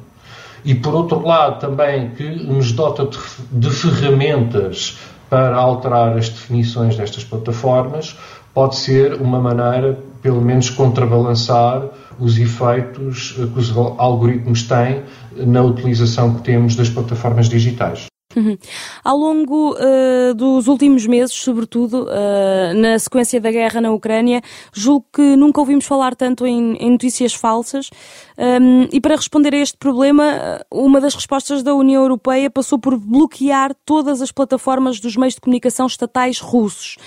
e 0.63 0.73
por 0.73 0.95
outro 0.95 1.21
lado 1.21 1.59
também 1.59 2.11
que 2.11 2.23
nos 2.23 2.71
dota 2.71 3.05
de, 3.05 3.17
de 3.51 3.69
ferramentas 3.69 4.97
para 5.29 5.55
alterar 5.55 6.17
as 6.17 6.29
definições 6.29 6.95
destas 6.95 7.25
plataformas, 7.25 8.17
pode 8.53 8.77
ser 8.77 9.15
uma 9.15 9.39
maneira, 9.39 9.97
pelo 10.21 10.41
menos, 10.41 10.69
contrabalançar 10.69 11.83
os 12.19 12.37
efeitos 12.37 13.35
eh, 13.39 13.47
que 13.47 13.59
os 13.59 13.75
algoritmos 13.75 14.63
têm 14.63 15.03
na 15.37 15.63
utilização 15.63 16.35
que 16.35 16.41
temos 16.41 16.75
das 16.75 16.89
plataformas 16.89 17.47
digitais. 17.47 18.10
Uhum. 18.35 18.57
Ao 19.03 19.17
longo 19.17 19.75
uh, 19.75 20.33
dos 20.33 20.67
últimos 20.67 21.05
meses, 21.05 21.35
sobretudo 21.35 22.03
uh, 22.03 22.73
na 22.75 22.97
sequência 22.97 23.39
da 23.39 23.51
guerra 23.51 23.81
na 23.81 23.91
Ucrânia, 23.91 24.41
julgo 24.73 25.05
que 25.13 25.35
nunca 25.35 25.59
ouvimos 25.59 25.85
falar 25.85 26.15
tanto 26.15 26.45
em, 26.45 26.75
em 26.77 26.91
notícias 26.91 27.33
falsas. 27.33 27.89
Um, 28.37 28.87
e 28.91 28.99
para 28.99 29.15
responder 29.15 29.53
a 29.53 29.57
este 29.57 29.77
problema, 29.77 30.61
uma 30.71 30.99
das 31.01 31.13
respostas 31.13 31.61
da 31.61 31.75
União 31.75 32.01
Europeia 32.01 32.49
passou 32.49 32.79
por 32.79 32.97
bloquear 32.97 33.75
todas 33.85 34.21
as 34.21 34.31
plataformas 34.31 34.99
dos 34.99 35.15
meios 35.15 35.35
de 35.35 35.41
comunicação 35.41 35.85
estatais 35.85 36.39
russos. 36.39 36.97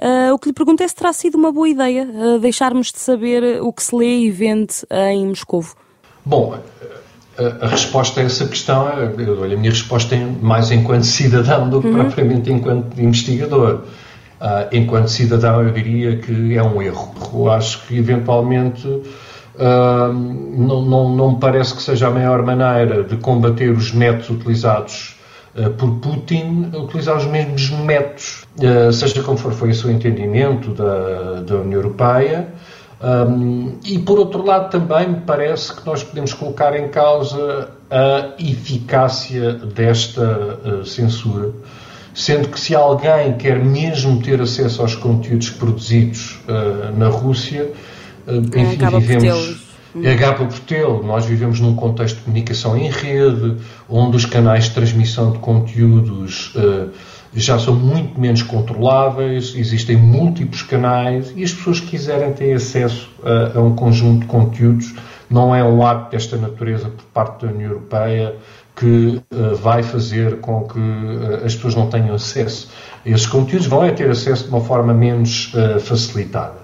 Uh, 0.00 0.32
o 0.32 0.38
que 0.38 0.48
lhe 0.48 0.54
pergunto 0.54 0.82
é 0.82 0.88
se 0.88 0.94
terá 0.94 1.12
sido 1.12 1.34
uma 1.34 1.52
boa 1.52 1.68
ideia 1.68 2.08
deixarmos 2.40 2.90
de 2.90 2.98
saber 2.98 3.60
o 3.62 3.70
que 3.70 3.82
se 3.82 3.94
lê 3.94 4.20
e 4.20 4.30
vende 4.30 4.74
em 4.90 5.26
Moscovo. 5.26 5.76
Bom, 6.24 6.58
a, 7.38 7.66
resposta 7.66 8.20
a 8.20 8.24
essa 8.24 8.46
questão, 8.46 8.88
é, 8.88 9.30
olha, 9.30 9.56
a 9.56 9.58
minha 9.58 9.70
resposta 9.70 10.14
é 10.14 10.26
mais 10.40 10.70
enquanto 10.70 11.04
cidadão 11.04 11.68
do 11.68 11.80
que 11.80 11.88
uhum. 11.88 12.04
propriamente 12.04 12.50
enquanto 12.52 13.00
investigador. 13.00 13.82
Uh, 14.40 14.66
enquanto 14.72 15.08
cidadão, 15.08 15.62
eu 15.62 15.70
diria 15.70 16.16
que 16.16 16.56
é 16.56 16.62
um 16.62 16.80
erro. 16.80 17.14
Eu 17.32 17.50
acho 17.50 17.86
que, 17.86 17.98
eventualmente, 17.98 18.86
uh, 18.88 20.12
não, 20.12 20.82
não, 20.82 21.14
não 21.14 21.32
me 21.32 21.38
parece 21.38 21.74
que 21.74 21.82
seja 21.82 22.06
a 22.06 22.10
maior 22.10 22.42
maneira 22.42 23.04
de 23.04 23.18
combater 23.18 23.70
os 23.70 23.92
métodos 23.92 24.30
utilizados 24.30 25.16
uh, 25.54 25.68
por 25.72 25.90
Putin, 25.96 26.70
utilizar 26.74 27.18
os 27.18 27.26
mesmos 27.26 27.68
métodos, 27.68 28.46
seja 28.94 29.22
como 29.22 29.36
for, 29.36 29.52
foi 29.52 29.70
o 29.70 29.74
seu 29.74 29.90
entendimento 29.90 30.70
da, 30.70 31.42
da 31.42 31.56
União 31.56 31.74
Europeia. 31.74 32.48
Um, 33.02 33.78
e 33.82 33.98
por 33.98 34.18
outro 34.18 34.44
lado, 34.44 34.70
também 34.70 35.08
me 35.08 35.20
parece 35.20 35.74
que 35.74 35.86
nós 35.86 36.02
podemos 36.02 36.34
colocar 36.34 36.78
em 36.78 36.88
causa 36.88 37.70
a 37.90 38.34
eficácia 38.38 39.54
desta 39.54 40.58
uh, 40.62 40.84
censura, 40.84 41.50
sendo 42.14 42.48
que 42.48 42.60
se 42.60 42.74
alguém 42.74 43.36
quer 43.38 43.58
mesmo 43.58 44.22
ter 44.22 44.40
acesso 44.40 44.82
aos 44.82 44.94
conteúdos 44.94 45.48
produzidos 45.48 46.40
uh, 46.46 46.96
na 46.96 47.08
Rússia, 47.08 47.72
uh, 48.26 48.36
enfim, 48.36 48.98
vivemos. 49.00 49.70
Acaba 50.14 50.44
por 50.44 50.58
tê-lo. 50.60 51.02
Nós 51.02 51.24
vivemos 51.24 51.58
num 51.58 51.74
contexto 51.74 52.18
de 52.18 52.22
comunicação 52.22 52.76
em 52.76 52.88
rede, 52.88 53.56
onde 53.88 54.16
os 54.16 54.24
canais 54.24 54.66
de 54.66 54.70
transmissão 54.70 55.32
de 55.32 55.38
conteúdos 55.40 56.54
já 57.34 57.58
são 57.58 57.74
muito 57.74 58.20
menos 58.20 58.42
controláveis, 58.42 59.54
existem 59.54 59.96
múltiplos 59.96 60.62
canais 60.62 61.32
e 61.36 61.44
as 61.44 61.52
pessoas 61.52 61.80
que 61.80 61.88
quiserem 61.88 62.32
ter 62.32 62.54
acesso 62.54 63.08
a, 63.22 63.58
a, 63.58 63.62
um 63.62 63.74
conjunto 63.74 64.20
de 64.20 64.26
conteúdos 64.26 64.94
não 65.30 65.54
é 65.54 65.62
um 65.62 65.86
ato 65.86 66.10
desta 66.10 66.36
natureza 66.36 66.88
por 66.88 67.04
parte 67.06 67.46
da 67.46 67.52
União 67.52 67.70
Europeia 67.70 68.34
que 68.74 69.20
uh, 69.32 69.54
vai 69.56 69.82
fazer 69.82 70.40
com 70.40 70.64
que 70.64 70.78
uh, 70.78 71.44
as 71.44 71.54
pessoas 71.54 71.74
não 71.74 71.88
tenham 71.88 72.14
acesso 72.14 72.68
esses 73.04 73.26
conteúdos, 73.26 73.66
vão 73.66 73.84
é 73.84 73.92
ter 73.92 74.10
acesso 74.10 74.44
de 74.44 74.50
uma 74.50 74.60
forma 74.60 74.92
menos 74.92 75.54
uh, 75.54 75.78
facilitada. 75.78 76.59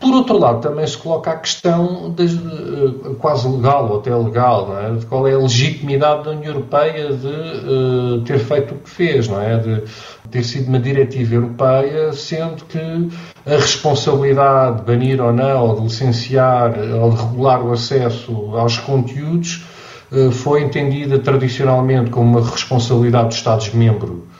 Por 0.00 0.14
outro 0.14 0.38
lado, 0.38 0.62
também 0.62 0.86
se 0.86 0.96
coloca 0.96 1.30
a 1.30 1.36
questão 1.36 2.10
de, 2.10 2.24
uh, 2.24 3.14
quase 3.18 3.46
legal 3.46 3.86
ou 3.90 3.98
até 3.98 4.14
legal, 4.16 4.74
é? 4.80 4.92
de 4.92 5.04
qual 5.04 5.28
é 5.28 5.34
a 5.34 5.38
legitimidade 5.38 6.24
da 6.24 6.30
União 6.30 6.54
Europeia 6.54 7.12
de 7.12 7.26
uh, 7.26 8.22
ter 8.24 8.38
feito 8.38 8.74
o 8.74 8.78
que 8.78 8.88
fez, 8.88 9.28
não 9.28 9.38
é? 9.38 9.58
de 9.58 9.82
ter 10.30 10.42
sido 10.42 10.68
uma 10.68 10.78
diretiva 10.78 11.34
europeia, 11.34 12.14
sendo 12.14 12.64
que 12.64 12.78
a 12.78 13.56
responsabilidade 13.56 14.78
de 14.78 14.82
banir 14.84 15.20
ou 15.20 15.34
não, 15.34 15.66
ou 15.66 15.76
de 15.76 15.82
licenciar 15.82 16.72
ou 16.78 17.10
de 17.10 17.16
regular 17.20 17.62
o 17.62 17.70
acesso 17.70 18.56
aos 18.56 18.78
conteúdos 18.78 19.66
uh, 20.10 20.32
foi 20.32 20.62
entendida 20.62 21.18
tradicionalmente 21.18 22.08
como 22.08 22.38
uma 22.38 22.50
responsabilidade 22.50 23.28
dos 23.28 23.36
Estados-membros 23.36 24.30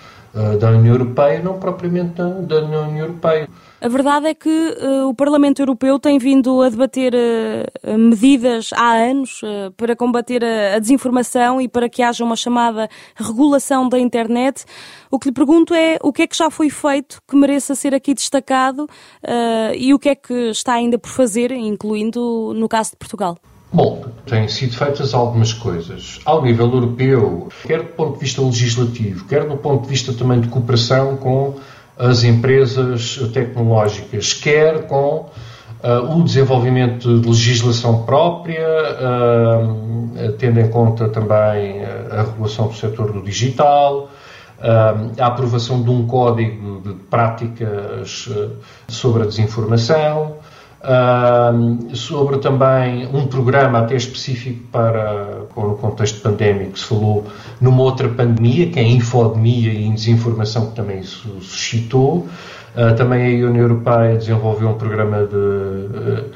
da 0.60 0.70
União 0.70 0.94
Europeia, 0.94 1.42
não 1.42 1.58
propriamente 1.58 2.14
da, 2.14 2.28
da 2.28 2.56
União 2.60 2.96
Europeia. 2.96 3.48
A 3.82 3.88
verdade 3.88 4.26
é 4.26 4.34
que 4.34 4.48
uh, 4.50 5.08
o 5.08 5.14
Parlamento 5.14 5.62
Europeu 5.62 5.98
tem 5.98 6.18
vindo 6.18 6.60
a 6.60 6.68
debater 6.68 7.14
uh, 7.14 7.98
medidas 7.98 8.74
há 8.74 8.92
anos 8.92 9.40
uh, 9.42 9.72
para 9.74 9.96
combater 9.96 10.44
a, 10.44 10.76
a, 10.76 10.78
desinformação 10.78 11.58
e 11.62 11.66
para 11.66 11.88
que 11.88 12.02
haja 12.02 12.22
uma 12.22 12.36
chamada 12.36 12.90
regulação 13.16 13.88
da 13.88 13.98
internet. 13.98 14.66
O 15.10 15.18
que 15.18 15.28
lhe 15.28 15.34
pergunto 15.34 15.72
é 15.72 15.96
o 16.02 16.12
que 16.12 16.22
é 16.22 16.26
que 16.26 16.36
já 16.36 16.50
foi 16.50 16.68
feito 16.68 17.22
que 17.26 17.34
mereça 17.34 17.74
ser 17.74 17.94
aqui 17.94 18.12
destacado 18.12 18.86
e 19.74 19.94
o 19.94 19.98
que 19.98 20.10
é 20.10 20.14
que 20.14 20.50
está 20.50 20.74
ainda 20.74 20.98
por 20.98 21.08
fazer, 21.08 21.50
incluindo 21.50 22.52
no 22.54 22.68
caso 22.68 22.92
de 22.92 22.96
Portugal. 22.96 23.36
Bom, 23.72 24.04
têm 24.26 24.48
sido 24.48 24.76
feitas 24.76 25.14
algumas 25.14 25.52
coisas 25.52 26.20
ao 26.24 26.42
nível 26.42 26.66
europeu, 26.66 27.48
quer 27.62 27.82
do 27.82 27.88
ponto 27.90 28.14
de 28.14 28.20
vista 28.20 28.42
legislativo, 28.42 29.24
quer 29.26 29.48
do 29.48 29.56
ponto 29.56 29.82
de 29.82 29.88
vista 29.88 30.12
também 30.12 30.40
de 30.40 30.48
cooperação 30.48 31.16
com 31.16 31.54
as 32.00 32.24
empresas 32.24 33.18
tecnológicas, 33.32 34.32
quer 34.32 34.86
com 34.86 35.26
uh, 35.84 36.16
o 36.18 36.24
desenvolvimento 36.24 37.20
de 37.20 37.28
legislação 37.28 38.04
própria, 38.04 38.66
uh, 38.66 40.32
tendo 40.38 40.60
em 40.60 40.68
conta 40.68 41.08
também 41.08 41.84
a 42.10 42.22
regulação 42.22 42.68
do 42.68 42.74
setor 42.74 43.12
do 43.12 43.22
digital, 43.22 44.10
a 45.18 45.26
aprovação 45.26 45.82
de 45.82 45.88
um 45.88 46.06
código 46.06 46.82
de 46.84 46.92
práticas 47.04 48.28
sobre 48.88 49.22
a 49.22 49.26
desinformação, 49.26 50.36
sobre 51.92 52.38
também 52.38 53.06
um 53.12 53.26
programa 53.26 53.80
até 53.80 53.96
específico 53.96 54.64
para, 54.72 55.40
no 55.54 55.76
contexto 55.76 56.20
pandémico, 56.22 56.78
se 56.78 56.86
falou 56.86 57.26
numa 57.60 57.82
outra 57.82 58.08
pandemia, 58.08 58.70
que 58.70 58.78
é 58.78 58.82
a 58.82 58.86
infodemia 58.86 59.72
e 59.72 59.90
desinformação, 59.90 60.70
que 60.70 60.76
também 60.76 61.00
isso 61.00 61.28
suscitou. 61.40 62.26
Uh, 62.74 62.94
também 62.96 63.42
a 63.42 63.46
União 63.46 63.62
Europeia 63.64 64.16
desenvolveu 64.16 64.68
um 64.68 64.74
programa 64.74 65.26
de 65.26 65.34
uh, 65.34 66.30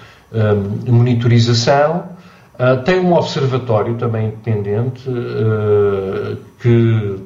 um, 0.89 0.93
monitorização. 0.93 2.11
Uh, 2.55 2.83
tem 2.85 3.01
um 3.01 3.15
observatório 3.15 3.95
também 3.95 4.27
independente 4.27 5.09
que 6.61 7.17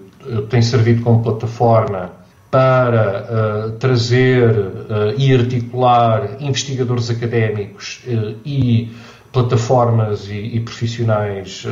tem 0.51 0.61
servido 0.61 1.03
como 1.03 1.23
plataforma 1.23 2.18
para 2.51 3.69
uh, 3.69 3.71
trazer 3.73 4.51
uh, 4.51 5.15
e 5.19 5.35
articular 5.35 6.37
investigadores 6.41 7.11
académicos 7.11 8.03
uh, 8.07 8.37
e 8.45 8.91
plataformas 9.33 10.29
e, 10.29 10.57
e 10.57 10.61
profissionais 10.61 11.67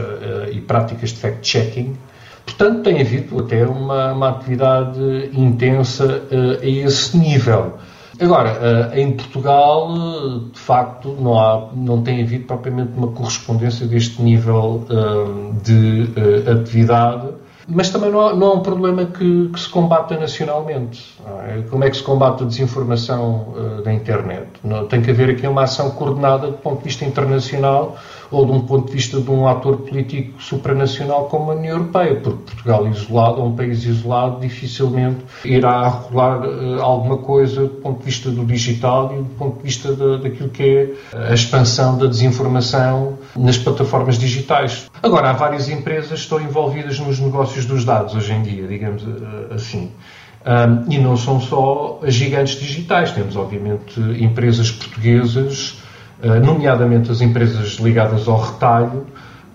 e 0.52 0.60
práticas 0.60 1.10
de 1.10 1.16
fact-checking. 1.16 1.96
Portanto, 2.44 2.82
tem 2.82 3.00
havido 3.00 3.40
até 3.40 3.66
uma, 3.66 4.12
uma 4.12 4.28
atividade 4.28 5.00
intensa 5.32 6.22
a 6.30 6.66
esse 6.66 7.16
nível. 7.16 7.78
Agora, 8.20 8.92
em 8.94 9.10
Portugal, 9.12 9.88
de 10.52 10.60
facto, 10.60 11.16
não, 11.18 11.40
há, 11.40 11.70
não 11.74 12.02
tem 12.02 12.22
havido 12.22 12.44
propriamente 12.44 12.92
uma 12.94 13.08
correspondência 13.08 13.86
deste 13.86 14.20
nível 14.20 14.86
de 15.64 16.10
atividade 16.50 17.28
mas 17.68 17.90
também 17.90 18.10
não, 18.10 18.34
não 18.36 18.46
é 18.52 18.54
um 18.54 18.60
problema 18.60 19.04
que, 19.06 19.48
que 19.48 19.60
se 19.60 19.68
combata 19.68 20.16
nacionalmente. 20.16 21.16
É? 21.48 21.62
Como 21.68 21.84
é 21.84 21.90
que 21.90 21.96
se 21.96 22.02
combate 22.02 22.44
a 22.44 22.46
desinformação 22.46 23.54
uh, 23.56 23.82
da 23.82 23.92
internet? 23.92 24.46
Não, 24.62 24.86
tem 24.86 25.02
que 25.02 25.10
haver 25.10 25.30
aqui 25.30 25.46
uma 25.46 25.64
ação 25.64 25.90
coordenada 25.90 26.48
do 26.48 26.58
ponto 26.58 26.78
de 26.78 26.84
vista 26.84 27.04
internacional 27.04 27.96
ou 28.30 28.46
de 28.46 28.52
um 28.52 28.60
ponto 28.60 28.86
de 28.86 28.92
vista 28.92 29.20
de 29.20 29.30
um 29.30 29.46
ator 29.46 29.78
político 29.78 30.42
supranacional 30.42 31.26
como 31.26 31.52
a 31.52 31.54
União 31.54 31.76
Europeia, 31.76 32.16
porque 32.16 32.42
Portugal 32.44 32.86
isolado, 32.88 33.40
ou 33.40 33.48
um 33.48 33.56
país 33.56 33.84
isolado, 33.84 34.40
dificilmente 34.40 35.18
irá 35.44 35.88
regular 35.88 36.40
uh, 36.40 36.82
alguma 36.82 37.18
coisa 37.18 37.62
do 37.62 37.74
ponto 37.80 37.98
de 38.00 38.04
vista 38.04 38.30
do 38.30 38.44
digital 38.44 39.12
e 39.14 39.18
do 39.18 39.34
ponto 39.36 39.58
de 39.58 39.62
vista 39.62 39.94
de, 39.94 40.18
daquilo 40.22 40.48
que 40.48 40.62
é 41.12 41.28
a 41.30 41.34
expansão 41.34 41.98
da 41.98 42.06
desinformação 42.06 43.18
nas 43.36 43.58
plataformas 43.58 44.18
digitais. 44.18 44.90
Agora, 45.02 45.30
há 45.30 45.32
várias 45.32 45.68
empresas 45.68 46.08
que 46.08 46.14
estão 46.14 46.40
envolvidas 46.40 46.98
nos 46.98 47.18
negócios 47.18 47.66
dos 47.66 47.84
dados 47.84 48.14
hoje 48.14 48.32
em 48.32 48.42
dia, 48.42 48.66
digamos 48.66 49.02
uh, 49.02 49.54
assim. 49.54 49.90
Um, 50.46 50.92
e 50.92 50.98
não 50.98 51.16
são 51.16 51.40
só 51.40 51.98
gigantes 52.04 52.60
digitais, 52.60 53.10
temos 53.10 53.34
obviamente 53.34 53.98
empresas 54.22 54.70
portuguesas 54.70 55.76
eh, 55.82 55.85
nomeadamente 56.22 57.10
as 57.10 57.20
empresas 57.20 57.74
ligadas 57.74 58.26
ao 58.26 58.40
retalho, 58.40 59.06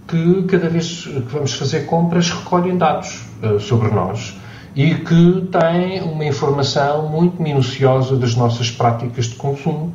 que 0.07 0.43
cada 0.43 0.69
vez 0.69 1.03
que 1.03 1.19
vamos 1.31 1.53
fazer 1.53 1.85
compras 1.85 2.29
recolhem 2.29 2.77
dados 2.77 3.23
eh, 3.41 3.59
sobre 3.59 3.89
nós 3.89 4.35
e 4.75 4.95
que 4.95 5.47
têm 5.51 6.01
uma 6.01 6.25
informação 6.25 7.07
muito 7.09 7.41
minuciosa 7.41 8.15
das 8.15 8.35
nossas 8.35 8.69
práticas 8.69 9.25
de 9.25 9.35
consumo. 9.35 9.93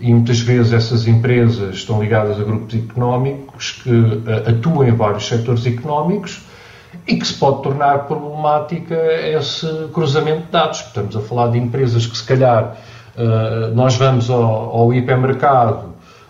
E 0.00 0.12
muitas 0.12 0.38
vezes 0.40 0.72
essas 0.72 1.08
empresas 1.08 1.74
estão 1.74 2.00
ligadas 2.00 2.40
a 2.40 2.44
grupos 2.44 2.74
económicos 2.74 3.80
que 3.82 3.90
uh, 3.90 4.48
atuam 4.48 4.86
em 4.86 4.92
vários 4.92 5.26
setores 5.26 5.66
económicos 5.66 6.40
e 7.06 7.16
que 7.16 7.26
se 7.26 7.34
pode 7.34 7.62
tornar 7.62 8.06
problemática 8.06 8.94
esse 8.94 9.66
cruzamento 9.92 10.46
de 10.46 10.52
dados. 10.52 10.80
Estamos 10.80 11.16
a 11.16 11.20
falar 11.20 11.48
de 11.48 11.58
empresas 11.58 12.06
que, 12.06 12.16
se 12.16 12.24
calhar, 12.24 12.76
uh, 13.18 13.74
nós 13.74 13.96
vamos 13.96 14.30
ao, 14.30 14.42
ao 14.42 14.94
hipermercado 14.94 15.88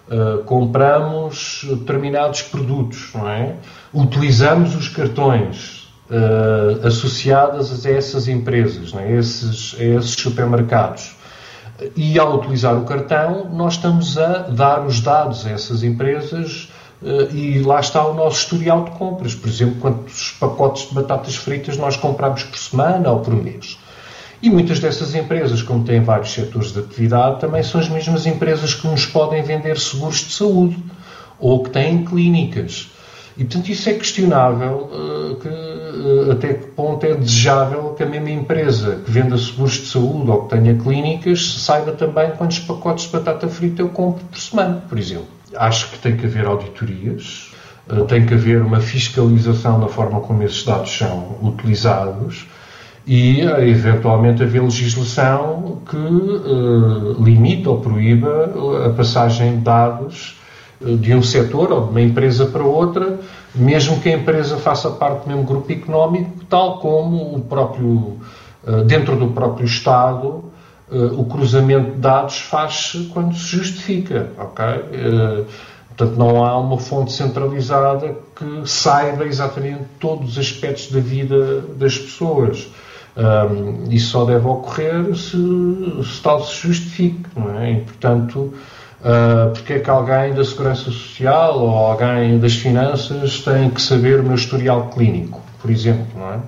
Uh, 0.09 0.43
compramos 0.45 1.67
determinados 1.69 2.41
produtos, 2.41 3.11
não 3.15 3.29
é? 3.29 3.57
Utilizamos 3.93 4.75
os 4.75 4.89
cartões 4.89 5.87
uh, 6.09 6.87
associados 6.87 7.85
a 7.85 7.91
essas 7.91 8.27
empresas, 8.27 8.95
não 8.95 9.03
é? 9.03 9.13
esses, 9.13 9.77
a 9.79 9.85
esses 9.85 10.13
supermercados. 10.13 11.15
E 11.95 12.19
ao 12.19 12.37
utilizar 12.37 12.75
o 12.77 12.87
cartão, 12.87 13.51
nós 13.53 13.75
estamos 13.75 14.17
a 14.17 14.49
dar 14.49 14.85
os 14.85 15.01
dados 15.01 15.47
a 15.47 15.51
essas 15.51 15.83
empresas 15.83 16.71
uh, 17.03 17.37
e 17.37 17.61
lá 17.61 17.79
está 17.79 18.03
o 18.07 18.15
nosso 18.15 18.39
historial 18.39 18.85
de 18.85 18.93
compras. 18.93 19.35
Por 19.35 19.49
exemplo, 19.49 19.77
quantos 19.79 20.33
pacotes 20.41 20.89
de 20.89 20.95
batatas 20.95 21.37
fritas 21.37 21.77
nós 21.77 21.99
compramos 21.99 22.45
por 22.45 22.59
semana 22.59 23.11
ou 23.11 23.21
por 23.21 23.35
mês. 23.35 23.79
E 24.41 24.49
muitas 24.49 24.79
dessas 24.79 25.15
empresas, 25.17 25.63
como 25.63 25.85
têm 25.85 26.01
vários 26.01 26.33
setores 26.33 26.73
de 26.73 26.79
atividade, 26.79 27.41
também 27.41 27.63
são 27.63 27.81
as 27.81 27.89
mesmas 27.89 28.25
empresas 28.25 28.73
que 28.73 28.87
nos 28.87 29.05
podem 29.05 29.43
vender 29.43 29.79
seguros 29.79 30.19
de 30.19 30.33
saúde 30.33 30.77
ou 31.41 31.65
que 31.65 31.71
têm 31.71 32.05
clínicas. 32.05 32.91
E, 33.37 33.45
portanto, 33.45 33.69
isso 33.69 33.89
é 33.89 33.95
questionável, 33.95 34.91
uh, 34.93 35.37
que, 35.37 35.49
uh, 35.49 36.33
até 36.33 36.55
que 36.55 36.67
ponto 36.69 37.05
é 37.05 37.15
desejável 37.15 37.95
que 37.95 38.03
a 38.03 38.07
mesma 38.07 38.31
empresa 38.31 39.01
que 39.05 39.11
venda 39.11 39.37
seguros 39.39 39.75
de 39.75 39.87
saúde 39.87 40.31
ou 40.31 40.43
que 40.45 40.57
tenha 40.57 40.75
clínicas 40.77 41.61
saiba 41.61 41.93
também 41.93 42.31
quantos 42.33 42.61
pacotes 42.61 43.07
de 43.07 43.13
batata 43.13 43.49
frita 43.49 43.83
eu 43.83 43.89
compro 43.89 44.25
por 44.25 44.39
semana, 44.39 44.83
por 44.89 44.99
exemplo. 44.99 45.29
Acho 45.57 45.91
que 45.91 45.99
tem 45.99 46.17
que 46.17 46.27
haver 46.27 46.47
auditorias, 46.47 47.53
uh, 47.89 48.05
tem 48.05 48.25
que 48.25 48.35
haver 48.35 48.63
uma 48.63 48.81
fiscalização 48.81 49.81
da 49.81 49.89
forma 49.89 50.21
como 50.21 50.43
esses 50.45 50.65
dados 50.65 50.97
são 50.97 51.39
utilizados 51.43 52.47
e 53.09 53.41
eventualmente 53.41 54.43
haver 54.43 54.63
legislação 54.63 55.79
que 55.89 55.97
uh, 55.97 57.25
limita 57.25 57.71
ou 57.71 57.81
proíba 57.81 58.53
a 58.87 58.91
passagem 58.91 59.57
de 59.57 59.63
dados 59.63 60.39
eh, 60.85 60.95
de 60.95 61.15
um 61.15 61.23
setor 61.23 61.73
ou 61.73 61.85
de 61.87 61.91
uma 61.91 62.03
empresa 62.03 62.45
para 62.45 62.63
outra, 62.63 63.19
mesmo 63.55 63.99
que 63.99 64.11
a 64.11 64.13
empresa 64.13 64.59
faça 64.59 64.91
parte 64.91 65.23
do 65.23 65.29
mesmo 65.29 65.45
grupo 65.45 65.73
económico, 65.73 66.45
tal 66.51 66.81
como 66.81 67.35
o 67.35 67.41
próprio, 67.41 68.19
uh, 68.67 68.85
dentro 68.87 69.17
do 69.17 69.29
próprio 69.29 69.65
Estado, 69.65 70.45
uh, 70.91 71.19
o 71.19 71.25
cruzamento 71.25 71.93
de 71.93 71.97
dados 71.97 72.41
faz 72.41 72.93
quando 73.15 73.35
se 73.35 73.57
justifica, 73.57 74.33
ok? 74.39 75.47
Portanto, 75.97 76.17
não 76.17 76.45
há 76.45 76.57
uma 76.59 76.79
fonte 76.79 77.11
centralizada 77.13 78.15
que 78.37 78.69
saiba 78.69 79.25
exatamente 79.25 79.81
todos 79.99 80.33
os 80.33 80.39
aspectos 80.39 80.93
da 80.93 81.01
vida 81.01 81.63
das 81.77 81.99
pessoas. 81.99 82.69
Um, 83.19 83.91
isso 83.91 84.11
só 84.13 84.25
deve 84.25 84.47
ocorrer 84.47 85.13
se, 85.17 85.37
se 86.05 86.23
tal 86.23 86.41
se 86.45 86.55
justifique, 86.55 87.25
não 87.35 87.59
é? 87.59 87.73
E, 87.73 87.81
portanto, 87.81 88.55
uh, 89.01 89.53
porque 89.53 89.73
é 89.73 89.79
que 89.81 89.91
alguém 89.91 90.33
da 90.33 90.45
Segurança 90.45 90.85
Social 90.85 91.59
ou 91.59 91.69
alguém 91.69 92.39
das 92.39 92.55
Finanças 92.55 93.41
tem 93.41 93.71
que 93.71 93.83
saber 93.83 94.21
o 94.21 94.23
meu 94.23 94.37
historial 94.37 94.89
clínico, 94.95 95.41
por 95.61 95.69
exemplo, 95.69 96.07
não 96.17 96.33
é? 96.33 96.39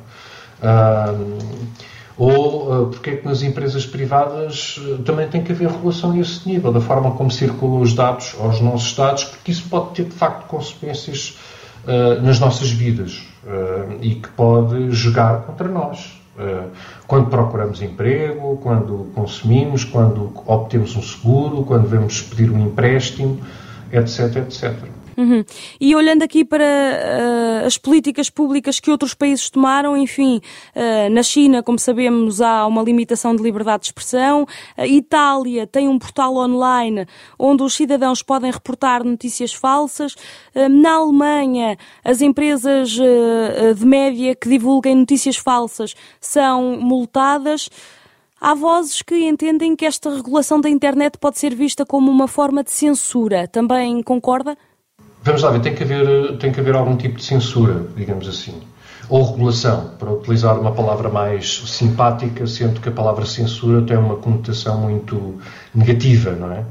Um, 0.62 1.38
ou 2.16 2.82
uh, 2.82 2.86
porque 2.88 3.10
é 3.10 3.16
que 3.16 3.26
nas 3.26 3.42
empresas 3.42 3.86
privadas 3.86 4.76
uh, 4.76 4.98
também 4.98 5.26
tem 5.26 5.42
que 5.42 5.52
haver 5.52 5.70
regulação 5.70 6.12
a 6.12 6.18
esse 6.18 6.46
nível, 6.46 6.70
da 6.70 6.80
forma 6.80 7.12
como 7.12 7.30
circulam 7.30 7.80
os 7.80 7.94
dados, 7.94 8.36
aos 8.38 8.60
nossos 8.60 8.94
dados, 8.94 9.24
porque 9.24 9.50
isso 9.50 9.64
pode 9.70 9.94
ter 9.94 10.04
de 10.04 10.14
facto 10.14 10.46
consequências 10.46 11.36
uh, 11.84 12.22
nas 12.22 12.38
nossas 12.38 12.70
vidas 12.70 13.22
e 14.02 14.16
que 14.16 14.28
pode 14.28 14.90
jogar 14.90 15.40
contra 15.46 15.66
nós. 15.66 16.20
Eh, 16.40 16.68
quando 17.06 17.28
procuramos 17.28 17.82
emprego, 17.82 18.56
quando 18.62 19.10
consumimos, 19.14 19.84
quando 19.84 20.32
obtemos 20.46 20.96
um 20.96 21.02
seguro, 21.02 21.64
quando 21.64 21.86
vamos 21.86 22.22
pedir 22.22 22.50
um 22.50 22.58
empréstimo, 22.58 23.38
etc, 23.92 24.36
etc. 24.36 24.74
Uhum. 25.20 25.44
E 25.78 25.94
olhando 25.94 26.22
aqui 26.22 26.46
para 26.46 26.64
uh, 26.64 27.66
as 27.66 27.76
políticas 27.76 28.30
públicas 28.30 28.80
que 28.80 28.90
outros 28.90 29.12
países 29.12 29.50
tomaram, 29.50 29.94
enfim, 29.94 30.40
uh, 30.74 31.10
na 31.10 31.22
China, 31.22 31.62
como 31.62 31.78
sabemos, 31.78 32.40
há 32.40 32.66
uma 32.66 32.82
limitação 32.82 33.36
de 33.36 33.42
liberdade 33.42 33.82
de 33.82 33.86
expressão. 33.88 34.46
A 34.78 34.86
Itália 34.86 35.66
tem 35.66 35.88
um 35.88 35.98
portal 35.98 36.36
online 36.36 37.06
onde 37.38 37.62
os 37.62 37.74
cidadãos 37.74 38.22
podem 38.22 38.50
reportar 38.50 39.04
notícias 39.04 39.52
falsas. 39.52 40.14
Uh, 40.54 40.70
na 40.70 40.94
Alemanha, 40.94 41.76
as 42.02 42.22
empresas 42.22 42.90
de 42.90 43.84
média 43.84 44.34
que 44.34 44.48
divulguem 44.48 44.94
notícias 44.94 45.36
falsas 45.36 45.94
são 46.18 46.78
multadas. 46.80 47.68
Há 48.40 48.54
vozes 48.54 49.02
que 49.02 49.28
entendem 49.28 49.76
que 49.76 49.84
esta 49.84 50.08
regulação 50.14 50.62
da 50.62 50.70
internet 50.70 51.18
pode 51.18 51.38
ser 51.38 51.54
vista 51.54 51.84
como 51.84 52.10
uma 52.10 52.26
forma 52.26 52.64
de 52.64 52.70
censura. 52.70 53.46
Também 53.46 54.02
concorda? 54.02 54.56
Vamos 55.22 55.42
lá 55.42 55.50
ver, 55.50 55.60
tem 55.60 55.74
que 55.74 55.82
haver, 55.82 56.38
tem 56.38 56.50
que 56.50 56.60
haver 56.60 56.74
algum 56.74 56.96
tipo 56.96 57.16
de 57.16 57.24
censura, 57.24 57.84
digamos 57.94 58.26
assim. 58.26 58.54
Ou 59.08 59.30
regulação, 59.30 59.90
para 59.98 60.10
utilizar 60.10 60.58
uma 60.58 60.72
palavra 60.72 61.10
mais 61.10 61.62
simpática, 61.66 62.46
sendo 62.46 62.80
que 62.80 62.88
a 62.88 62.92
palavra 62.92 63.26
censura 63.26 63.82
tem 63.82 63.98
uma 63.98 64.16
conotação 64.16 64.80
muito 64.80 65.38
negativa, 65.74 66.30
não 66.30 66.52
é? 66.52 66.64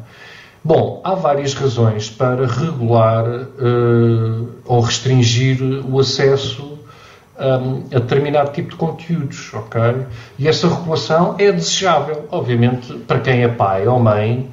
Bom, 0.63 0.99
há 1.03 1.13
várias 1.13 1.53
razões 1.53 2.09
para 2.09 2.47
regular 2.47 3.25
uh, 3.27 4.49
ou 4.65 4.81
restringir 4.81 5.61
o 5.85 5.99
acesso 5.99 6.79
um, 7.39 7.95
a 7.95 7.99
determinado 7.99 8.51
tipo 8.51 8.71
de 8.71 8.75
conteúdos, 8.75 9.53
ok? 9.53 9.79
E 10.37 10.47
essa 10.47 10.67
regulação 10.67 11.35
é 11.37 11.51
desejável, 11.51 12.25
obviamente, 12.31 12.93
para 13.07 13.19
quem 13.19 13.43
é 13.43 13.47
pai 13.47 13.87
ou 13.87 13.99
mãe, 13.99 14.49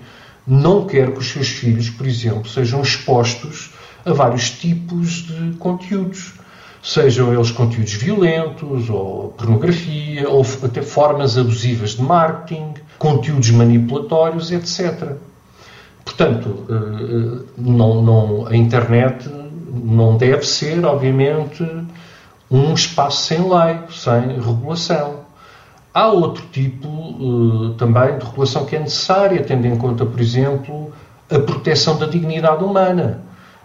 não 0.47 0.87
quer 0.87 1.11
que 1.13 1.19
os 1.19 1.31
seus 1.31 1.49
filhos, 1.49 1.91
por 1.91 2.07
exemplo, 2.07 2.49
sejam 2.49 2.81
expostos 2.83 3.75
a 4.07 4.13
vários 4.13 4.51
tipos 4.51 5.27
de 5.27 5.57
conteúdos. 5.59 6.35
Sejam 6.83 7.35
eles 7.35 7.51
conteúdos 7.51 7.95
violentos, 7.95 8.89
ou 8.89 9.31
pornografia, 9.31 10.29
ou 10.29 10.47
até 10.63 10.81
formas 10.81 11.37
abusivas 11.37 11.91
de 11.97 12.03
marketing, 12.03 12.75
conteúdos 12.97 13.51
manipulatórios, 13.51 14.53
etc. 14.53 15.17
Portanto, 16.05 16.65
eh, 16.71 16.73
eh, 16.73 17.45
não, 17.59 18.01
não, 18.01 18.47
a 18.47 18.57
internet 18.57 19.29
não 19.85 20.17
deve 20.17 20.47
ser, 20.47 20.85
obviamente, 20.85 21.67
um 22.49 22.73
espaço 22.73 23.25
sem 23.25 23.41
lei, 23.41 23.81
sem 23.91 24.41
regulação. 24.41 25.27
Há 25.93 26.09
outro 26.09 26.45
tipo 26.53 26.89
uh, 26.89 27.71
também 27.75 28.19
de 28.19 28.25
regulação 28.25 28.67
que 28.67 28.77
é 28.77 28.79
necessária, 28.79 29.43
tendo 29.43 29.67
em 29.67 29.77
conta, 29.77 30.05
por 30.05 30.21
exemplo, 30.21 30.93
a 31.31 31.39
proteção 31.39 31.99
da 31.99 32.07
dignidade 32.07 32.63
humana, 32.63 33.23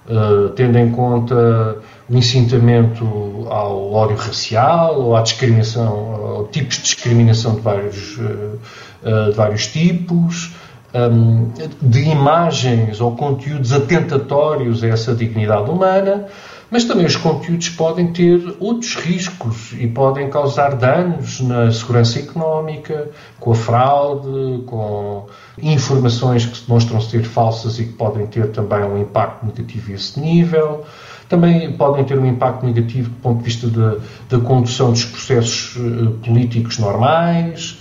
uh, 0.07 0.49
tendo 0.49 0.77
em 0.77 0.91
conta 0.91 1.77
o 2.09 2.15
incitamento 2.15 3.05
ao 3.49 3.93
ódio 3.93 4.17
racial 4.17 4.99
ou 4.99 5.15
à 5.15 5.21
discriminação, 5.21 6.47
tipos 6.51 6.77
de 6.77 6.83
discriminação 6.83 7.55
de 7.55 7.61
vários, 7.61 8.17
uh, 8.17 9.29
de 9.29 9.35
vários 9.35 9.67
tipos, 9.67 10.53
um, 10.93 11.51
de 11.81 12.01
imagens 12.01 12.99
ou 12.99 13.15
conteúdos 13.15 13.71
atentatórios 13.71 14.83
a 14.83 14.87
essa 14.87 15.15
dignidade 15.15 15.69
humana, 15.69 16.27
mas 16.71 16.85
também 16.85 17.05
os 17.05 17.17
conteúdos 17.17 17.67
podem 17.67 18.13
ter 18.13 18.55
outros 18.57 18.95
riscos 18.95 19.73
e 19.77 19.85
podem 19.87 20.29
causar 20.29 20.75
danos 20.75 21.41
na 21.41 21.69
segurança 21.69 22.17
económica, 22.17 23.09
com 23.41 23.51
a 23.51 23.55
fraude, 23.55 24.63
com 24.65 25.27
informações 25.61 26.45
que 26.45 26.57
se 26.57 26.65
demonstram 26.65 27.01
ser 27.01 27.23
falsas 27.23 27.77
e 27.77 27.83
que 27.83 27.93
podem 27.93 28.25
ter 28.25 28.51
também 28.51 28.83
um 28.85 28.97
impacto 28.97 29.45
negativo 29.45 29.91
a 29.91 29.95
esse 29.95 30.17
nível. 30.17 30.85
Também 31.27 31.73
podem 31.73 32.05
ter 32.05 32.17
um 32.17 32.25
impacto 32.25 32.65
negativo 32.65 33.09
do 33.09 33.15
ponto 33.17 33.39
de 33.39 33.43
vista 33.43 33.67
da, 33.67 33.97
da 34.29 34.39
condução 34.39 34.91
dos 34.91 35.03
processos 35.03 35.75
uh, 35.75 36.11
políticos 36.23 36.77
normais, 36.77 37.80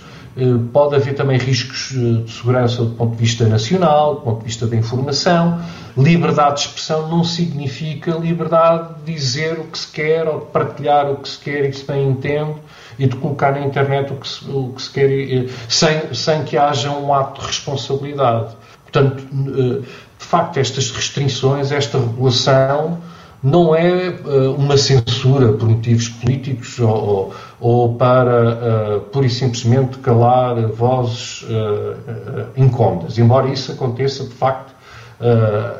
pode 0.71 0.95
haver 0.95 1.13
também 1.13 1.37
riscos 1.37 1.91
eh, 1.93 2.23
de 2.23 2.31
segurança 2.31 2.83
do 2.83 2.91
ponto 2.91 3.11
de 3.11 3.17
vista 3.17 3.45
nacional, 3.45 4.15
do 4.15 4.21
ponto 4.21 4.39
de 4.39 4.45
vista 4.45 4.65
da 4.65 4.75
informação. 4.75 5.61
Liberdade 5.97 6.55
de 6.55 6.61
expressão 6.61 7.09
não 7.09 7.23
significa 7.23 8.11
liberdade 8.11 8.95
de 9.03 9.13
dizer 9.13 9.59
o 9.59 9.65
que 9.65 9.77
se 9.77 9.87
quer 9.91 10.27
ou 10.27 10.39
de 10.39 10.45
partilhar 10.47 11.11
o 11.11 11.17
que 11.17 11.27
se 11.27 11.37
quer 11.37 11.65
e 11.65 11.69
que 11.69 11.77
se 11.77 11.85
bem 11.85 12.09
entende 12.09 12.55
e 12.97 13.07
de 13.07 13.15
colocar 13.17 13.51
na 13.51 13.61
internet 13.61 14.13
o 14.13 14.15
que 14.15 14.27
se, 14.27 14.49
o 14.49 14.73
que 14.73 14.81
se 14.81 14.89
quer 14.91 15.09
eh, 15.09 15.49
sem, 15.67 16.13
sem 16.13 16.43
que 16.43 16.57
haja 16.57 16.91
um 16.91 17.13
ato 17.13 17.41
de 17.41 17.47
responsabilidade. 17.47 18.55
Portanto, 18.83 19.23
de 19.23 20.25
facto, 20.25 20.57
estas 20.57 20.91
restrições, 20.91 21.71
esta 21.71 21.97
regulação 21.97 22.99
não 23.43 23.75
é 23.75 24.09
uh, 24.09 24.53
uma 24.55 24.77
censura 24.77 25.53
por 25.53 25.67
motivos 25.67 26.09
políticos 26.09 26.79
ou, 26.79 27.33
ou, 27.59 27.95
para 27.95 28.97
uh, 28.97 29.01
pura 29.01 29.25
e 29.25 29.29
simplesmente 29.29 29.97
calar 29.97 30.55
vozes 30.67 31.43
uh, 31.43 32.51
incómodas, 32.55 33.17
embora 33.17 33.47
isso 33.49 33.71
aconteça 33.71 34.23
de 34.23 34.33
facto 34.33 34.71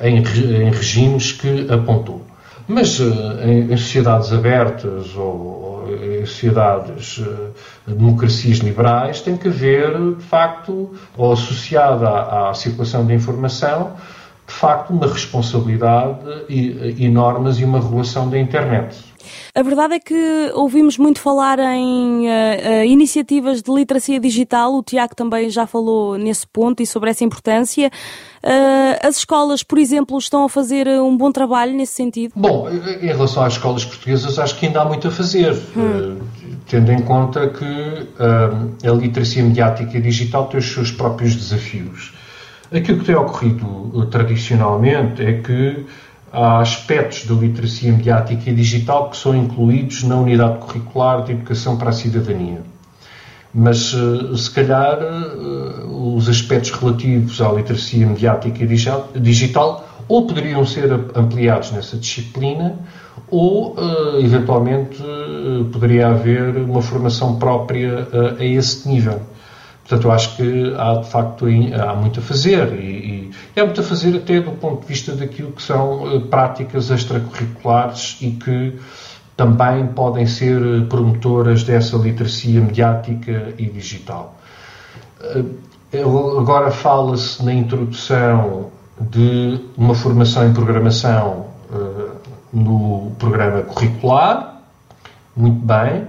em, 0.02 0.17
em, 0.17 0.69
regimes 0.69 1.32
que 1.32 1.67
apontou. 1.71 2.21
Mas 2.67 3.00
em, 3.00 3.76
sociedades 3.76 4.32
abertas 4.32 5.15
ou, 5.15 5.84
em 5.89 6.24
sociedades, 6.28 7.24
democracias 7.88 8.60
liberais, 8.60 9.19
tem 9.19 9.36
que 9.36 9.47
haver, 9.47 9.97
de 10.15 10.24
facto, 10.24 10.91
ou 11.17 11.32
associada 11.32 12.08
à, 12.08 12.54
circulação 12.54 13.04
da 13.04 13.15
informação, 13.15 13.93
de 14.51 14.57
facto, 14.57 14.91
uma 14.91 15.07
responsabilidade 15.07 16.19
e, 16.49 17.05
e 17.05 17.09
normas 17.09 17.59
e 17.59 17.63
uma 17.63 17.79
regulação 17.79 18.29
da 18.29 18.37
internet. 18.37 19.11
A 19.53 19.61
verdade 19.61 19.95
é 19.95 19.99
que 19.99 20.51
ouvimos 20.53 20.97
muito 20.97 21.19
falar 21.19 21.59
em 21.59 22.25
uh, 22.25 22.29
uh, 22.29 22.85
iniciativas 22.85 23.61
de 23.61 23.71
literacia 23.71 24.19
digital, 24.19 24.73
o 24.73 24.83
Tiago 24.83 25.15
também 25.15 25.49
já 25.49 25.67
falou 25.67 26.17
nesse 26.17 26.47
ponto 26.47 26.81
e 26.81 26.87
sobre 26.87 27.09
essa 27.09 27.23
importância. 27.23 27.91
Uh, 28.43 29.07
as 29.07 29.17
escolas, 29.17 29.61
por 29.61 29.77
exemplo, 29.77 30.17
estão 30.17 30.45
a 30.45 30.49
fazer 30.49 30.87
um 30.87 31.15
bom 31.15 31.31
trabalho 31.31 31.73
nesse 31.73 31.93
sentido? 31.93 32.33
Bom, 32.35 32.69
em 32.69 33.07
relação 33.07 33.43
às 33.43 33.53
escolas 33.53 33.85
portuguesas, 33.85 34.39
acho 34.39 34.57
que 34.57 34.65
ainda 34.65 34.81
há 34.81 34.85
muito 34.85 35.07
a 35.07 35.11
fazer, 35.11 35.53
hum. 35.75 36.17
tendo 36.67 36.91
em 36.91 37.01
conta 37.01 37.49
que 37.49 37.65
a 38.87 38.91
literacia 38.91 39.43
mediática 39.43 39.97
e 39.97 40.01
digital 40.01 40.47
tem 40.47 40.59
os 40.59 40.71
seus 40.71 40.91
próprios 40.91 41.35
desafios. 41.35 42.13
Aquilo 42.73 42.99
que 42.99 43.05
tem 43.05 43.15
ocorrido 43.15 43.91
eh, 44.01 44.05
tradicionalmente 44.10 45.21
é 45.21 45.41
que 45.41 45.86
há 46.31 46.60
aspectos 46.60 47.25
da 47.25 47.36
literacia 47.36 47.91
mediática 47.91 48.49
e 48.49 48.53
digital 48.53 49.10
que 49.10 49.17
são 49.17 49.36
incluídos 49.36 50.03
na 50.03 50.15
unidade 50.15 50.60
curricular 50.60 51.25
de 51.25 51.34
educação 51.34 51.77
para 51.77 51.89
a 51.89 51.91
cidadania. 51.91 52.62
Mas, 53.53 53.93
eh, 53.93 54.38
se 54.38 54.49
calhar, 54.51 54.99
eh, 55.01 55.84
os 55.86 56.29
aspectos 56.29 56.71
relativos 56.71 57.41
à 57.41 57.51
literacia 57.51 58.07
mediática 58.07 58.63
e 58.63 59.19
digital 59.19 59.89
ou 60.07 60.25
poderiam 60.25 60.65
ser 60.65 60.93
ampliados 61.13 61.73
nessa 61.73 61.97
disciplina 61.97 62.79
ou, 63.29 63.75
eventualmente, 64.19 64.97
poderia 65.71 66.10
haver 66.10 66.57
uma 66.57 66.81
formação 66.81 67.38
própria 67.39 68.07
a 68.38 68.43
esse 68.43 68.89
nível. 68.89 69.21
Portanto, 69.91 70.08
eu 70.08 70.12
acho 70.13 70.38
que 70.38 70.73
há 70.77 70.93
de 71.01 71.10
facto 71.10 71.45
há 71.45 71.95
muito 71.95 72.21
a 72.21 72.23
fazer 72.23 72.80
e, 72.80 73.30
e 73.56 73.60
é 73.60 73.63
muito 73.65 73.82
a 73.82 73.84
fazer 73.84 74.15
até 74.15 74.39
do 74.39 74.51
ponto 74.51 74.84
de 74.84 74.88
vista 74.88 75.13
daquilo 75.13 75.51
que 75.51 75.62
são 75.62 76.15
uh, 76.15 76.21
práticas 76.21 76.89
extracurriculares 76.89 78.17
e 78.21 78.32
que 78.32 78.80
também 79.36 79.88
podem 79.88 80.25
ser 80.25 80.62
eh, 80.62 80.86
promotoras 80.88 81.63
dessa 81.63 81.97
literacia 81.97 82.62
mediática 82.62 83.54
e 83.58 83.65
digital. 83.65 84.39
Uh, 85.19 86.39
agora 86.39 86.71
fala-se 86.71 87.43
na 87.43 87.54
introdução 87.54 88.71
de 88.97 89.60
uma 89.75 89.93
formação 89.93 90.47
em 90.47 90.54
programação 90.54 91.47
no 92.54 93.12
programa 93.17 93.62
curricular, 93.63 94.62
muito 95.36 95.65
bem 95.65 96.06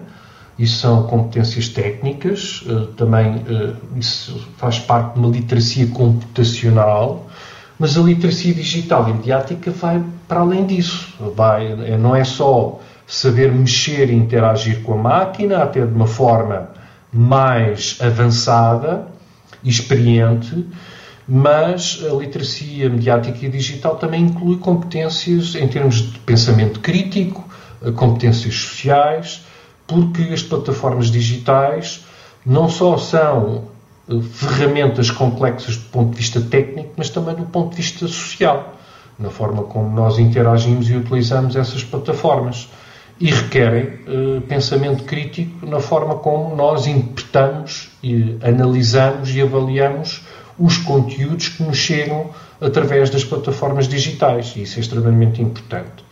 isso 0.62 0.78
são 0.78 1.02
competências 1.08 1.68
técnicas, 1.68 2.62
eh, 2.68 2.86
também 2.96 3.42
eh, 3.48 3.72
isso 3.96 4.48
faz 4.56 4.78
parte 4.78 5.14
de 5.14 5.18
uma 5.18 5.28
literacia 5.28 5.88
computacional, 5.88 7.26
mas 7.80 7.98
a 7.98 8.00
literacia 8.00 8.54
digital 8.54 9.08
e 9.08 9.12
mediática 9.12 9.72
vai 9.72 10.00
para 10.28 10.38
além 10.38 10.64
disso. 10.64 11.12
Vai, 11.34 11.66
é, 11.66 11.98
não 11.98 12.14
é 12.14 12.22
só 12.22 12.78
saber 13.08 13.50
mexer 13.50 14.08
e 14.08 14.14
interagir 14.14 14.82
com 14.84 14.94
a 14.94 14.96
máquina, 14.96 15.64
até 15.64 15.84
de 15.84 15.92
uma 15.92 16.06
forma 16.06 16.68
mais 17.12 17.98
avançada 18.00 19.08
e 19.64 19.68
experiente, 19.68 20.64
mas 21.26 22.04
a 22.08 22.14
literacia 22.14 22.88
mediática 22.88 23.44
e 23.44 23.48
digital 23.48 23.96
também 23.96 24.26
inclui 24.26 24.58
competências 24.58 25.56
em 25.56 25.66
termos 25.66 26.12
de 26.12 26.20
pensamento 26.20 26.78
crítico, 26.78 27.44
eh, 27.84 27.90
competências 27.90 28.54
sociais, 28.54 29.42
porque 29.92 30.32
as 30.32 30.42
plataformas 30.42 31.10
digitais 31.10 32.02
não 32.46 32.66
só 32.66 32.96
são 32.96 33.64
eh, 34.08 34.14
ferramentas 34.32 35.10
complexas 35.10 35.76
do 35.76 35.90
ponto 35.90 36.10
de 36.12 36.16
vista 36.16 36.40
técnico, 36.40 36.94
mas 36.96 37.10
também 37.10 37.34
do 37.34 37.44
ponto 37.44 37.70
de 37.70 37.76
vista 37.76 38.08
social, 38.08 38.74
na 39.18 39.28
forma 39.28 39.64
como 39.64 39.94
nós 39.94 40.18
interagimos 40.18 40.88
e 40.88 40.96
utilizamos 40.96 41.56
essas 41.56 41.84
plataformas. 41.84 42.68
E 43.20 43.30
requerem 43.30 44.00
uh, 44.08 44.40
pensamento 44.48 45.04
crítico 45.04 45.64
na 45.64 45.78
forma 45.78 46.16
como 46.16 46.56
nós 46.56 46.88
interpretamos, 46.88 47.90
e 48.02 48.36
analisamos 48.42 49.32
e 49.32 49.40
avaliamos 49.40 50.22
os 50.58 50.78
conteúdos 50.78 51.50
que 51.50 51.62
nos 51.62 51.76
chegam 51.76 52.30
através 52.60 53.10
das 53.10 53.22
plataformas 53.22 53.86
digitais. 53.86 54.54
E 54.56 54.62
isso 54.62 54.78
é 54.78 54.80
extremamente 54.80 55.40
importante. 55.40 56.02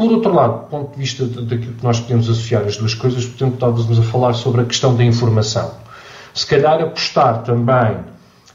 Por 0.00 0.10
outro 0.12 0.32
lado, 0.32 0.60
do 0.60 0.66
ponto 0.68 0.92
de 0.92 0.98
vista 0.98 1.26
daquilo 1.26 1.74
que 1.74 1.84
nós 1.84 2.00
podemos 2.00 2.30
associar 2.30 2.62
as 2.62 2.78
duas 2.78 2.94
coisas, 2.94 3.26
portanto, 3.26 3.52
estávamos 3.52 3.98
a 3.98 4.02
falar 4.02 4.32
sobre 4.32 4.62
a 4.62 4.64
questão 4.64 4.96
da 4.96 5.04
informação. 5.04 5.74
Se 6.32 6.46
calhar 6.46 6.80
apostar 6.80 7.42
também 7.42 7.98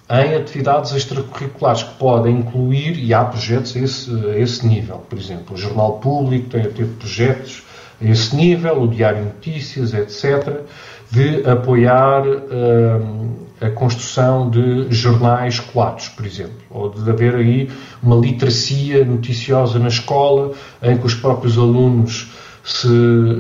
em 0.10 0.36
atividades 0.36 0.91
extracurriculares 0.91 1.84
que 1.84 1.93
podem 1.99 2.39
incluir, 2.39 2.97
e 2.97 3.13
há 3.13 3.23
projetos 3.23 3.75
a 3.75 3.79
esse, 3.79 4.25
a 4.25 4.39
esse 4.39 4.65
nível, 4.65 5.05
por 5.08 5.19
exemplo, 5.19 5.53
o 5.53 5.58
Jornal 5.58 5.99
Público 5.99 6.49
tem 6.49 6.62
a 6.62 6.69
ter 6.71 6.88
projetos 6.88 7.62
a 8.01 8.05
esse 8.05 8.36
nível, 8.36 8.81
o 8.81 8.88
Diário 8.88 9.23
Notícias, 9.23 9.93
etc., 9.93 10.62
de 11.12 11.47
apoiar 11.47 12.23
hum, 12.25 13.45
a 13.62 13.69
construção 13.69 14.49
de 14.49 14.88
jornais 14.89 15.60
colados, 15.60 16.10
por 16.10 16.25
exemplo, 16.25 16.58
ou 16.69 16.89
de 16.89 17.10
haver 17.10 17.36
aí 17.36 17.69
uma 18.03 18.15
literacia 18.15 19.05
noticiosa 19.05 19.79
na 19.79 19.88
escola 19.88 20.51
em 20.81 20.97
que 20.97 21.05
os 21.05 21.13
próprios 21.13 21.58
alunos 21.58 22.31
se 22.63 22.88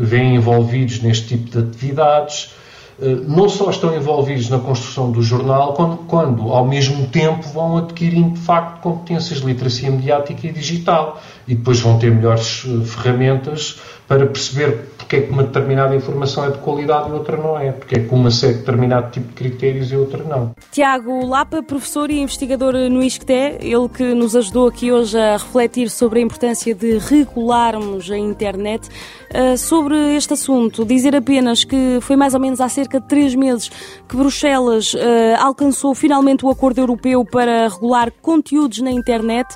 veem 0.01 0.35
envolvidos 0.35 1.01
neste 1.01 1.29
tipo 1.29 1.49
de 1.49 1.59
atividades. 1.59 2.53
Eh, 3.01 3.17
não 3.27 3.49
só 3.49 3.69
estão 3.69 3.95
envolvidos 3.95 4.49
na 4.49 4.59
construção 4.59 5.11
do 5.11 5.21
jornal, 5.21 5.73
quando, 5.73 5.97
quando, 6.07 6.53
ao 6.53 6.65
mesmo 6.65 7.07
tempo 7.07 7.45
vão 7.49 7.77
adquirindo 7.77 8.35
de 8.35 8.39
facto 8.39 8.81
competências 8.81 9.41
de 9.41 9.47
literacia 9.47 9.91
mediática 9.91 10.47
e 10.47 10.51
digital 10.51 11.21
e 11.47 11.55
depois 11.55 11.79
vão 11.79 11.99
ter 11.99 12.11
melhores 12.11 12.63
eh, 12.65 12.85
ferramentas 12.85 13.79
para 14.07 14.25
perceber 14.25 14.95
porque 15.05 15.17
é 15.17 15.21
que 15.21 15.31
uma 15.31 15.43
determinada 15.43 15.95
informação 15.95 16.45
é 16.45 16.51
de 16.51 16.57
qualidade 16.57 17.09
e 17.09 17.13
outra 17.13 17.37
não 17.37 17.59
é, 17.59 17.71
porque 17.71 17.95
é 17.95 17.99
que 17.99 18.13
uma 18.13 18.31
segue 18.31 18.59
determinado 18.59 19.11
tipo 19.11 19.27
de 19.27 19.33
critérios 19.33 19.91
e 19.91 19.95
outra 19.95 20.23
não. 20.23 20.55
Tiago 20.71 21.25
Lapa, 21.25 21.61
professor 21.61 22.09
e 22.09 22.19
investigador 22.19 22.73
no 22.73 23.03
ISCTE, 23.03 23.57
ele 23.61 23.87
que 23.87 24.15
nos 24.15 24.35
ajudou 24.35 24.67
aqui 24.67 24.91
hoje 24.91 25.17
a 25.17 25.33
refletir 25.33 25.89
sobre 25.89 26.19
a 26.19 26.21
importância 26.23 26.73
de 26.73 26.97
regularmos 26.97 28.09
a 28.09 28.17
internet. 28.17 28.89
Uh, 29.35 29.57
sobre 29.57 30.15
este 30.15 30.31
assunto, 30.31 30.85
dizer 30.85 31.13
apenas 31.13 31.65
que 31.65 31.97
foi 31.99 32.15
mais 32.15 32.33
ou 32.33 32.39
menos 32.39 32.61
há 32.61 32.69
cerca 32.69 33.01
de 33.01 33.07
três 33.07 33.35
meses 33.35 33.69
que 34.07 34.15
Bruxelas 34.15 34.93
uh, 34.93 34.99
alcançou 35.39 35.93
finalmente 35.93 36.45
o 36.45 36.49
acordo 36.49 36.79
europeu 36.79 37.25
para 37.25 37.67
regular 37.67 38.13
conteúdos 38.21 38.79
na 38.79 38.91
internet. 38.91 39.53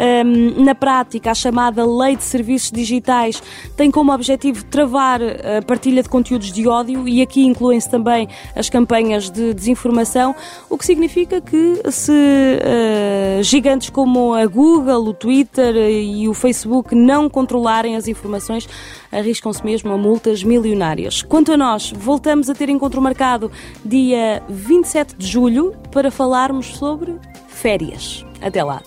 Um, 0.00 0.62
na 0.62 0.76
prática, 0.76 1.32
a 1.32 1.34
chamada 1.34 1.84
Lei 1.84 2.14
de 2.14 2.22
Serviços 2.22 2.70
Digitais 2.70 3.42
tem 3.76 3.90
como 3.90 4.12
objetivo 4.12 4.64
travar 4.64 5.20
a 5.20 5.60
partilha 5.66 6.04
de 6.04 6.08
conteúdos 6.08 6.52
de 6.52 6.68
ódio 6.68 7.08
e 7.08 7.20
aqui 7.20 7.44
incluem-se 7.44 7.90
também 7.90 8.28
as 8.54 8.70
campanhas 8.70 9.28
de 9.28 9.52
desinformação, 9.52 10.36
o 10.70 10.78
que 10.78 10.86
significa 10.86 11.40
que 11.40 11.82
se 11.90 12.12
uh, 12.12 13.42
gigantes 13.42 13.90
como 13.90 14.34
a 14.34 14.46
Google, 14.46 15.08
o 15.08 15.12
Twitter 15.12 15.74
e 15.74 16.28
o 16.28 16.34
Facebook 16.34 16.94
não 16.94 17.28
controlarem 17.28 17.96
as 17.96 18.06
informações, 18.06 18.68
arriscam-se 19.12 19.64
mesmo 19.64 19.92
a 19.92 19.98
multas 19.98 20.42
milionárias. 20.42 21.22
Quanto 21.22 21.52
a 21.52 21.56
nós, 21.56 21.92
voltamos 21.96 22.48
a 22.48 22.54
ter 22.54 22.68
encontro 22.68 23.00
marcado 23.00 23.50
dia 23.84 24.42
27 24.48 25.16
de 25.16 25.26
julho 25.26 25.74
para 25.90 26.10
falarmos 26.10 26.66
sobre 26.76 27.16
férias. 27.48 28.24
Até 28.40 28.62
lá. 28.62 28.82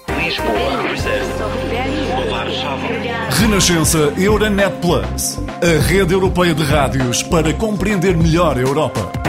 Renascença 3.29 4.13
Euronet 4.17 4.71
Plus, 4.79 5.39
a 5.61 5.81
rede 5.87 6.13
europeia 6.13 6.53
de 6.53 6.63
rádios 6.63 7.21
para 7.23 7.53
compreender 7.53 8.15
melhor 8.15 8.57
a 8.57 8.61
Europa. 8.61 9.20